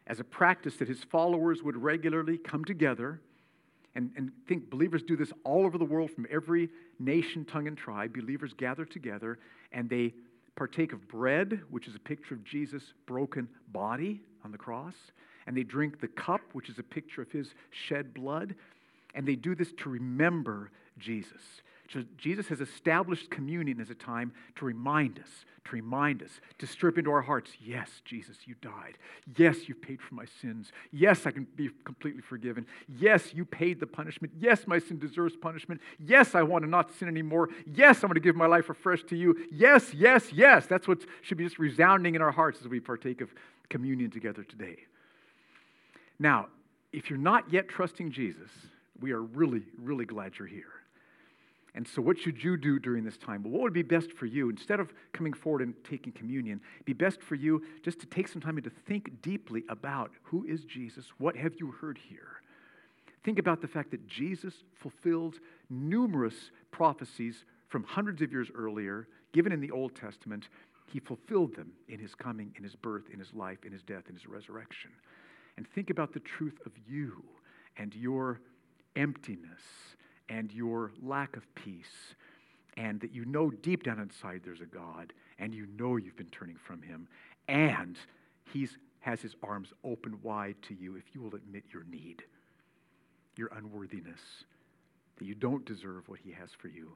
as 0.05 0.19
a 0.19 0.23
practice 0.23 0.77
that 0.77 0.87
his 0.87 1.03
followers 1.03 1.63
would 1.63 1.75
regularly 1.75 2.37
come 2.37 2.63
together 2.63 3.19
and, 3.97 4.11
and 4.15 4.31
think 4.47 4.69
believers 4.69 5.01
do 5.01 5.17
this 5.17 5.33
all 5.43 5.65
over 5.65 5.79
the 5.79 5.85
world 5.85 6.11
from 6.11 6.27
every 6.29 6.69
nation, 6.99 7.43
tongue, 7.43 7.67
and 7.67 7.75
tribe. 7.75 8.13
Believers 8.13 8.53
gather 8.53 8.85
together 8.85 9.39
and 9.71 9.89
they 9.89 10.13
partake 10.55 10.93
of 10.93 11.07
bread, 11.07 11.61
which 11.71 11.87
is 11.87 11.95
a 11.95 11.99
picture 11.99 12.35
of 12.35 12.43
Jesus' 12.43 12.93
broken 13.07 13.49
body 13.69 14.21
on 14.45 14.51
the 14.51 14.57
cross, 14.57 14.93
and 15.47 15.57
they 15.57 15.63
drink 15.63 15.99
the 15.99 16.07
cup, 16.07 16.41
which 16.53 16.69
is 16.69 16.77
a 16.77 16.83
picture 16.83 17.23
of 17.23 17.31
his 17.31 17.55
shed 17.71 18.13
blood, 18.13 18.55
and 19.15 19.27
they 19.27 19.35
do 19.35 19.55
this 19.55 19.73
to 19.77 19.89
remember 19.89 20.69
Jesus. 20.99 21.41
So 21.91 22.03
Jesus 22.17 22.47
has 22.47 22.59
established 22.59 23.29
communion 23.29 23.79
as 23.79 23.89
a 23.89 23.95
time 23.95 24.33
to 24.55 24.65
remind 24.65 25.19
us, 25.19 25.45
to 25.65 25.71
remind 25.71 26.21
us, 26.21 26.41
to 26.59 26.67
strip 26.67 26.97
into 26.97 27.11
our 27.11 27.21
hearts, 27.21 27.51
yes, 27.63 27.89
Jesus, 28.03 28.37
you 28.45 28.55
died. 28.61 28.97
Yes, 29.37 29.69
you 29.69 29.75
paid 29.75 30.01
for 30.01 30.15
my 30.15 30.25
sins. 30.41 30.71
Yes, 30.91 31.25
I 31.25 31.31
can 31.31 31.47
be 31.55 31.69
completely 31.85 32.21
forgiven. 32.21 32.65
Yes, 32.87 33.33
you 33.33 33.45
paid 33.45 33.79
the 33.79 33.87
punishment. 33.87 34.33
Yes, 34.37 34.67
my 34.67 34.79
sin 34.79 34.99
deserves 34.99 35.35
punishment. 35.37 35.79
Yes, 35.97 36.35
I 36.35 36.43
want 36.43 36.65
to 36.65 36.69
not 36.69 36.91
sin 36.93 37.07
anymore. 37.07 37.49
Yes, 37.65 38.03
I'm 38.03 38.09
going 38.09 38.15
to 38.15 38.19
give 38.19 38.35
my 38.35 38.47
life 38.47 38.69
afresh 38.69 39.03
to 39.05 39.15
you. 39.15 39.35
Yes, 39.49 39.93
yes, 39.93 40.31
yes. 40.33 40.65
That's 40.65 40.87
what 40.87 40.99
should 41.21 41.37
be 41.37 41.45
just 41.45 41.59
resounding 41.59 42.15
in 42.15 42.21
our 42.21 42.31
hearts 42.31 42.59
as 42.61 42.67
we 42.67 42.81
partake 42.81 43.21
of 43.21 43.33
communion 43.69 44.11
together 44.11 44.43
today. 44.43 44.77
Now, 46.19 46.47
if 46.91 47.09
you're 47.09 47.19
not 47.19 47.51
yet 47.51 47.69
trusting 47.69 48.11
Jesus, 48.11 48.49
we 48.99 49.11
are 49.11 49.21
really, 49.21 49.63
really 49.77 50.05
glad 50.05 50.37
you're 50.37 50.47
here. 50.47 50.65
And 51.75 51.87
so, 51.87 52.01
what 52.01 52.17
should 52.17 52.43
you 52.43 52.57
do 52.57 52.79
during 52.79 53.03
this 53.03 53.17
time? 53.17 53.43
Well, 53.43 53.51
what 53.51 53.61
would 53.61 53.73
be 53.73 53.83
best 53.83 54.11
for 54.11 54.25
you? 54.25 54.49
Instead 54.49 54.79
of 54.79 54.91
coming 55.13 55.33
forward 55.33 55.61
and 55.61 55.75
taking 55.83 56.11
communion, 56.11 56.59
be 56.85 56.93
best 56.93 57.21
for 57.21 57.35
you 57.35 57.61
just 57.83 57.99
to 57.99 58.07
take 58.07 58.27
some 58.27 58.41
time 58.41 58.57
and 58.57 58.63
to 58.63 58.71
think 58.87 59.21
deeply 59.21 59.63
about 59.69 60.11
who 60.23 60.43
is 60.45 60.63
Jesus? 60.63 61.05
What 61.17 61.35
have 61.35 61.53
you 61.59 61.71
heard 61.71 61.99
here? 62.09 62.41
Think 63.23 63.39
about 63.39 63.61
the 63.61 63.67
fact 63.67 63.91
that 63.91 64.07
Jesus 64.07 64.53
fulfilled 64.73 65.35
numerous 65.69 66.51
prophecies 66.71 67.43
from 67.67 67.83
hundreds 67.83 68.21
of 68.21 68.31
years 68.31 68.49
earlier, 68.55 69.07
given 69.33 69.51
in 69.51 69.59
the 69.59 69.71
Old 69.71 69.95
Testament. 69.95 70.47
He 70.85 70.99
fulfilled 70.99 71.55
them 71.55 71.73
in 71.89 71.99
his 71.99 72.15
coming, 72.15 72.53
in 72.57 72.63
his 72.63 72.75
birth, 72.75 73.03
in 73.11 73.19
his 73.19 73.33
life, 73.33 73.65
in 73.65 73.73
his 73.73 73.83
death, 73.83 74.03
in 74.07 74.15
his 74.15 74.27
resurrection. 74.27 74.91
And 75.57 75.67
think 75.67 75.89
about 75.89 76.13
the 76.13 76.21
truth 76.21 76.57
of 76.65 76.71
you 76.87 77.23
and 77.75 77.93
your 77.93 78.39
emptiness 78.95 79.61
and 80.29 80.51
your 80.51 80.91
lack 81.01 81.35
of 81.35 81.43
peace, 81.55 82.15
and 82.75 82.99
that 83.01 83.13
you 83.13 83.25
know 83.25 83.49
deep 83.49 83.83
down 83.83 83.99
inside 83.99 84.41
there's 84.43 84.61
a 84.61 84.65
God, 84.65 85.13
and 85.39 85.53
you 85.53 85.67
know 85.77 85.97
you've 85.97 86.17
been 86.17 86.27
turning 86.27 86.57
from 86.57 86.81
Him, 86.81 87.07
and 87.47 87.97
He 88.53 88.67
has 88.99 89.21
His 89.21 89.35
arms 89.43 89.69
open 89.83 90.19
wide 90.21 90.55
to 90.63 90.73
you 90.73 90.95
if 90.95 91.03
you 91.13 91.21
will 91.21 91.35
admit 91.35 91.63
your 91.73 91.83
need, 91.85 92.23
your 93.35 93.49
unworthiness, 93.55 94.19
that 95.17 95.25
you 95.25 95.35
don't 95.35 95.65
deserve 95.65 96.07
what 96.09 96.19
He 96.23 96.31
has 96.31 96.49
for 96.57 96.67
you. 96.67 96.95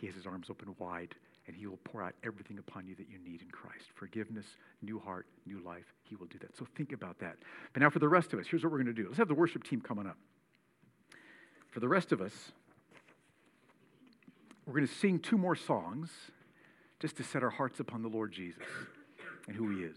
He 0.00 0.06
has 0.06 0.16
His 0.16 0.26
arms 0.26 0.48
open 0.50 0.74
wide, 0.78 1.14
and 1.46 1.56
He 1.56 1.66
will 1.66 1.78
pour 1.84 2.02
out 2.02 2.14
everything 2.24 2.58
upon 2.58 2.86
you 2.86 2.94
that 2.96 3.08
you 3.08 3.18
need 3.18 3.42
in 3.42 3.50
Christ 3.50 3.86
forgiveness, 3.94 4.46
new 4.80 4.98
heart, 4.98 5.26
new 5.46 5.60
life. 5.60 5.92
He 6.02 6.16
will 6.16 6.26
do 6.26 6.38
that. 6.40 6.56
So 6.56 6.66
think 6.76 6.92
about 6.92 7.18
that. 7.20 7.36
But 7.72 7.82
now, 7.82 7.90
for 7.90 7.98
the 7.98 8.08
rest 8.08 8.32
of 8.32 8.38
us, 8.38 8.46
here's 8.48 8.64
what 8.64 8.72
we're 8.72 8.82
going 8.82 8.94
to 8.94 9.02
do. 9.02 9.06
Let's 9.06 9.18
have 9.18 9.28
the 9.28 9.34
worship 9.34 9.64
team 9.64 9.80
coming 9.80 10.06
up. 10.06 10.16
For 11.72 11.80
the 11.80 11.88
rest 11.88 12.12
of 12.12 12.20
us, 12.20 12.52
we're 14.66 14.74
going 14.74 14.86
to 14.86 14.94
sing 14.94 15.18
two 15.18 15.38
more 15.38 15.56
songs 15.56 16.10
just 17.00 17.16
to 17.16 17.24
set 17.24 17.42
our 17.42 17.50
hearts 17.50 17.80
upon 17.80 18.02
the 18.02 18.08
Lord 18.08 18.30
Jesus 18.30 18.62
and 19.48 19.56
who 19.56 19.70
He 19.70 19.82
is. 19.82 19.96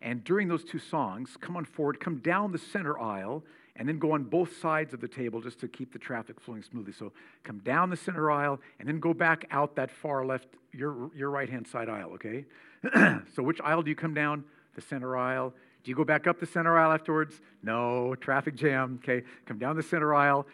And 0.00 0.22
during 0.22 0.46
those 0.46 0.62
two 0.62 0.78
songs, 0.78 1.36
come 1.40 1.56
on 1.56 1.64
forward, 1.64 1.98
come 1.98 2.18
down 2.18 2.52
the 2.52 2.58
center 2.58 2.98
aisle, 2.98 3.42
and 3.74 3.88
then 3.88 3.98
go 3.98 4.12
on 4.12 4.22
both 4.22 4.56
sides 4.58 4.94
of 4.94 5.00
the 5.00 5.08
table 5.08 5.40
just 5.40 5.58
to 5.60 5.68
keep 5.68 5.92
the 5.92 5.98
traffic 5.98 6.40
flowing 6.40 6.62
smoothly. 6.62 6.92
So 6.92 7.12
come 7.42 7.58
down 7.58 7.90
the 7.90 7.96
center 7.96 8.30
aisle, 8.30 8.60
and 8.78 8.86
then 8.88 9.00
go 9.00 9.12
back 9.12 9.46
out 9.50 9.74
that 9.74 9.90
far 9.90 10.24
left, 10.24 10.46
your, 10.72 11.10
your 11.16 11.30
right 11.30 11.50
hand 11.50 11.66
side 11.66 11.88
aisle, 11.88 12.12
okay? 12.12 12.44
so 13.34 13.42
which 13.42 13.60
aisle 13.62 13.82
do 13.82 13.90
you 13.90 13.96
come 13.96 14.14
down? 14.14 14.44
The 14.76 14.80
center 14.80 15.16
aisle. 15.16 15.52
Do 15.82 15.90
you 15.90 15.96
go 15.96 16.04
back 16.04 16.28
up 16.28 16.38
the 16.38 16.46
center 16.46 16.78
aisle 16.78 16.92
afterwards? 16.92 17.40
No, 17.64 18.14
traffic 18.14 18.54
jam, 18.54 19.00
okay? 19.02 19.26
Come 19.46 19.58
down 19.58 19.74
the 19.74 19.82
center 19.82 20.14
aisle 20.14 20.46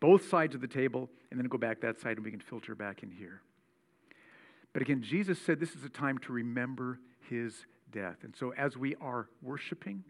both 0.00 0.28
sides 0.28 0.54
of 0.54 0.60
the 0.60 0.68
table, 0.68 1.08
and 1.30 1.38
then 1.38 1.46
go 1.46 1.58
back 1.58 1.80
that 1.82 2.00
side 2.00 2.16
and 2.16 2.24
we 2.24 2.30
can 2.30 2.40
filter 2.40 2.74
back 2.74 3.02
in 3.02 3.10
here. 3.10 3.42
But 4.72 4.82
again, 4.82 5.02
Jesus 5.02 5.38
said 5.40 5.60
this 5.60 5.74
is 5.74 5.84
a 5.84 5.88
time 5.88 6.18
to 6.18 6.32
remember 6.32 6.98
his 7.28 7.66
death. 7.92 8.16
And 8.22 8.34
so 8.34 8.52
as 8.56 8.76
we 8.76 8.94
are 9.00 9.28
worshiping, 9.42 10.04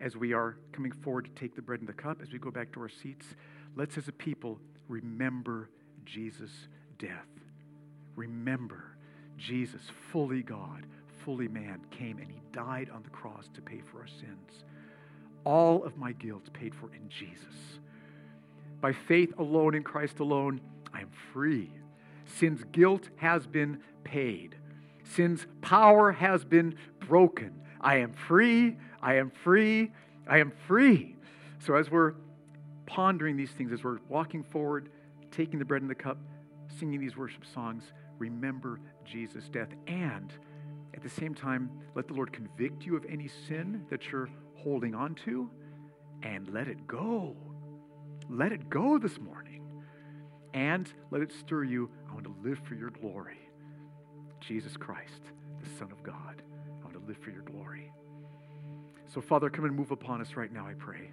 as 0.00 0.16
we 0.16 0.32
are 0.32 0.56
coming 0.72 0.92
forward 0.92 1.26
to 1.26 1.30
take 1.40 1.54
the 1.54 1.62
bread 1.62 1.80
and 1.80 1.88
the 1.88 1.92
cup, 1.92 2.20
as 2.22 2.32
we 2.32 2.38
go 2.38 2.50
back 2.50 2.72
to 2.72 2.80
our 2.80 2.88
seats, 2.88 3.26
let's 3.76 3.96
as 3.96 4.08
a 4.08 4.12
people 4.12 4.58
remember 4.88 5.70
Jesus' 6.04 6.68
death. 6.98 7.28
Remember 8.16 8.96
Jesus, 9.38 9.82
fully 10.10 10.42
God, 10.42 10.86
fully 11.24 11.48
man, 11.48 11.80
came 11.90 12.18
and 12.18 12.30
he 12.30 12.40
died 12.52 12.90
on 12.92 13.02
the 13.02 13.10
cross 13.10 13.48
to 13.54 13.60
pay 13.60 13.80
for 13.80 14.00
our 14.00 14.06
sins. 14.06 14.64
All 15.44 15.84
of 15.84 15.96
my 15.96 16.12
guilt 16.12 16.52
paid 16.52 16.74
for 16.74 16.92
in 16.94 17.08
Jesus. 17.08 17.78
By 18.82 18.92
faith 18.92 19.32
alone 19.38 19.76
in 19.76 19.84
Christ 19.84 20.18
alone, 20.18 20.60
I 20.92 21.00
am 21.00 21.10
free. 21.32 21.70
Sin's 22.26 22.64
guilt 22.72 23.08
has 23.16 23.46
been 23.46 23.78
paid. 24.02 24.56
Sin's 25.04 25.46
power 25.60 26.10
has 26.10 26.44
been 26.44 26.74
broken. 27.06 27.62
I 27.80 27.98
am 27.98 28.12
free. 28.12 28.76
I 29.00 29.14
am 29.14 29.30
free. 29.30 29.92
I 30.28 30.38
am 30.38 30.52
free. 30.66 31.14
So, 31.60 31.76
as 31.76 31.90
we're 31.92 32.14
pondering 32.86 33.36
these 33.36 33.52
things, 33.52 33.70
as 33.72 33.84
we're 33.84 33.98
walking 34.08 34.42
forward, 34.42 34.88
taking 35.30 35.60
the 35.60 35.64
bread 35.64 35.82
and 35.82 35.90
the 35.90 35.94
cup, 35.94 36.18
singing 36.78 36.98
these 36.98 37.16
worship 37.16 37.46
songs, 37.46 37.84
remember 38.18 38.80
Jesus' 39.04 39.48
death. 39.48 39.68
And 39.86 40.32
at 40.92 41.04
the 41.04 41.08
same 41.08 41.36
time, 41.36 41.70
let 41.94 42.08
the 42.08 42.14
Lord 42.14 42.32
convict 42.32 42.84
you 42.84 42.96
of 42.96 43.04
any 43.08 43.28
sin 43.28 43.86
that 43.90 44.10
you're 44.10 44.28
holding 44.56 44.94
on 44.94 45.14
to 45.24 45.48
and 46.24 46.52
let 46.52 46.66
it 46.66 46.84
go. 46.88 47.36
Let 48.32 48.50
it 48.50 48.70
go 48.70 48.98
this 48.98 49.20
morning. 49.20 49.60
And 50.54 50.90
let 51.10 51.20
it 51.20 51.32
stir 51.38 51.64
you. 51.64 51.90
I 52.10 52.14
want 52.14 52.24
to 52.24 52.34
live 52.42 52.58
for 52.66 52.74
your 52.74 52.88
glory. 52.90 53.38
Jesus 54.40 54.74
Christ, 54.76 55.20
the 55.62 55.68
Son 55.78 55.92
of 55.92 56.02
God. 56.02 56.42
I 56.80 56.84
want 56.84 56.94
to 56.94 57.06
live 57.06 57.18
for 57.18 57.30
your 57.30 57.42
glory. 57.42 57.92
So, 59.12 59.20
Father, 59.20 59.50
come 59.50 59.66
and 59.66 59.76
move 59.76 59.90
upon 59.90 60.22
us 60.22 60.34
right 60.34 60.50
now, 60.50 60.66
I 60.66 60.72
pray. 60.72 61.10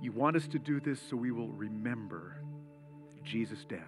You 0.00 0.12
want 0.12 0.36
us 0.36 0.46
to 0.48 0.58
do 0.58 0.80
this 0.80 1.00
so 1.10 1.16
we 1.16 1.30
will 1.30 1.52
remember 1.52 2.40
Jesus' 3.24 3.66
death. 3.68 3.82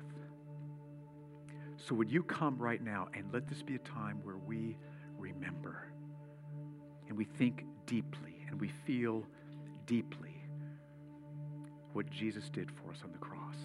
So, 1.79 1.95
would 1.95 2.11
you 2.11 2.23
come 2.23 2.59
right 2.59 2.83
now 2.83 3.09
and 3.15 3.33
let 3.33 3.49
this 3.49 3.63
be 3.63 3.77
a 3.77 3.79
time 3.79 4.21
where 4.23 4.37
we 4.37 4.77
remember 5.19 5.91
and 7.09 7.17
we 7.17 7.25
think 7.25 7.65
deeply 7.87 8.45
and 8.49 8.61
we 8.61 8.69
feel 8.87 9.25
deeply 9.91 10.31
what 11.95 12.09
Jesus 12.11 12.49
did 12.49 12.71
for 12.71 12.93
us 12.93 13.01
on 13.03 13.11
the 13.11 13.19
cross. 13.19 13.57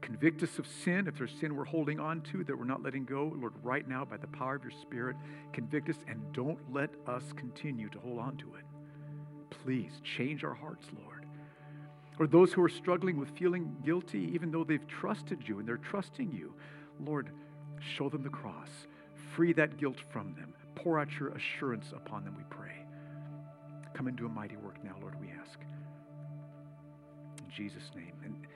Convict 0.00 0.42
us 0.42 0.58
of 0.58 0.66
sin. 0.66 1.06
If 1.06 1.18
there's 1.18 1.34
sin 1.38 1.54
we're 1.54 1.66
holding 1.66 2.00
on 2.00 2.22
to 2.32 2.42
that 2.44 2.58
we're 2.58 2.64
not 2.64 2.82
letting 2.82 3.04
go, 3.04 3.30
Lord, 3.36 3.52
right 3.62 3.86
now, 3.86 4.06
by 4.06 4.16
the 4.16 4.26
power 4.28 4.54
of 4.54 4.62
your 4.62 4.72
Spirit, 4.80 5.16
convict 5.52 5.90
us 5.90 5.98
and 6.08 6.20
don't 6.32 6.58
let 6.72 6.88
us 7.06 7.22
continue 7.36 7.90
to 7.90 7.98
hold 7.98 8.18
on 8.18 8.38
to 8.38 8.54
it. 8.54 8.64
Please 9.50 9.92
change 10.16 10.44
our 10.44 10.54
hearts, 10.54 10.86
Lord. 11.04 11.26
Or 12.18 12.26
those 12.26 12.54
who 12.54 12.62
are 12.62 12.68
struggling 12.70 13.18
with 13.18 13.28
feeling 13.38 13.76
guilty, 13.84 14.30
even 14.32 14.50
though 14.50 14.64
they've 14.64 14.88
trusted 14.88 15.46
you 15.46 15.58
and 15.58 15.68
they're 15.68 15.76
trusting 15.76 16.32
you, 16.32 16.54
Lord, 16.98 17.30
show 17.96 18.08
them 18.08 18.22
the 18.22 18.30
cross. 18.30 18.70
Free 19.36 19.52
that 19.52 19.76
guilt 19.76 19.98
from 20.10 20.34
them. 20.34 20.54
Pour 20.74 20.98
out 20.98 21.08
your 21.18 21.28
assurance 21.30 21.92
upon 21.94 22.24
them, 22.24 22.34
we 22.36 22.44
pray. 22.48 22.59
Come 24.00 24.08
and 24.08 24.16
do 24.16 24.24
a 24.24 24.30
mighty 24.30 24.56
work 24.56 24.82
now, 24.82 24.94
Lord, 25.02 25.14
we 25.20 25.28
ask. 25.28 25.58
In 27.36 27.50
Jesus' 27.54 27.90
name. 27.94 28.14
And 28.24 28.46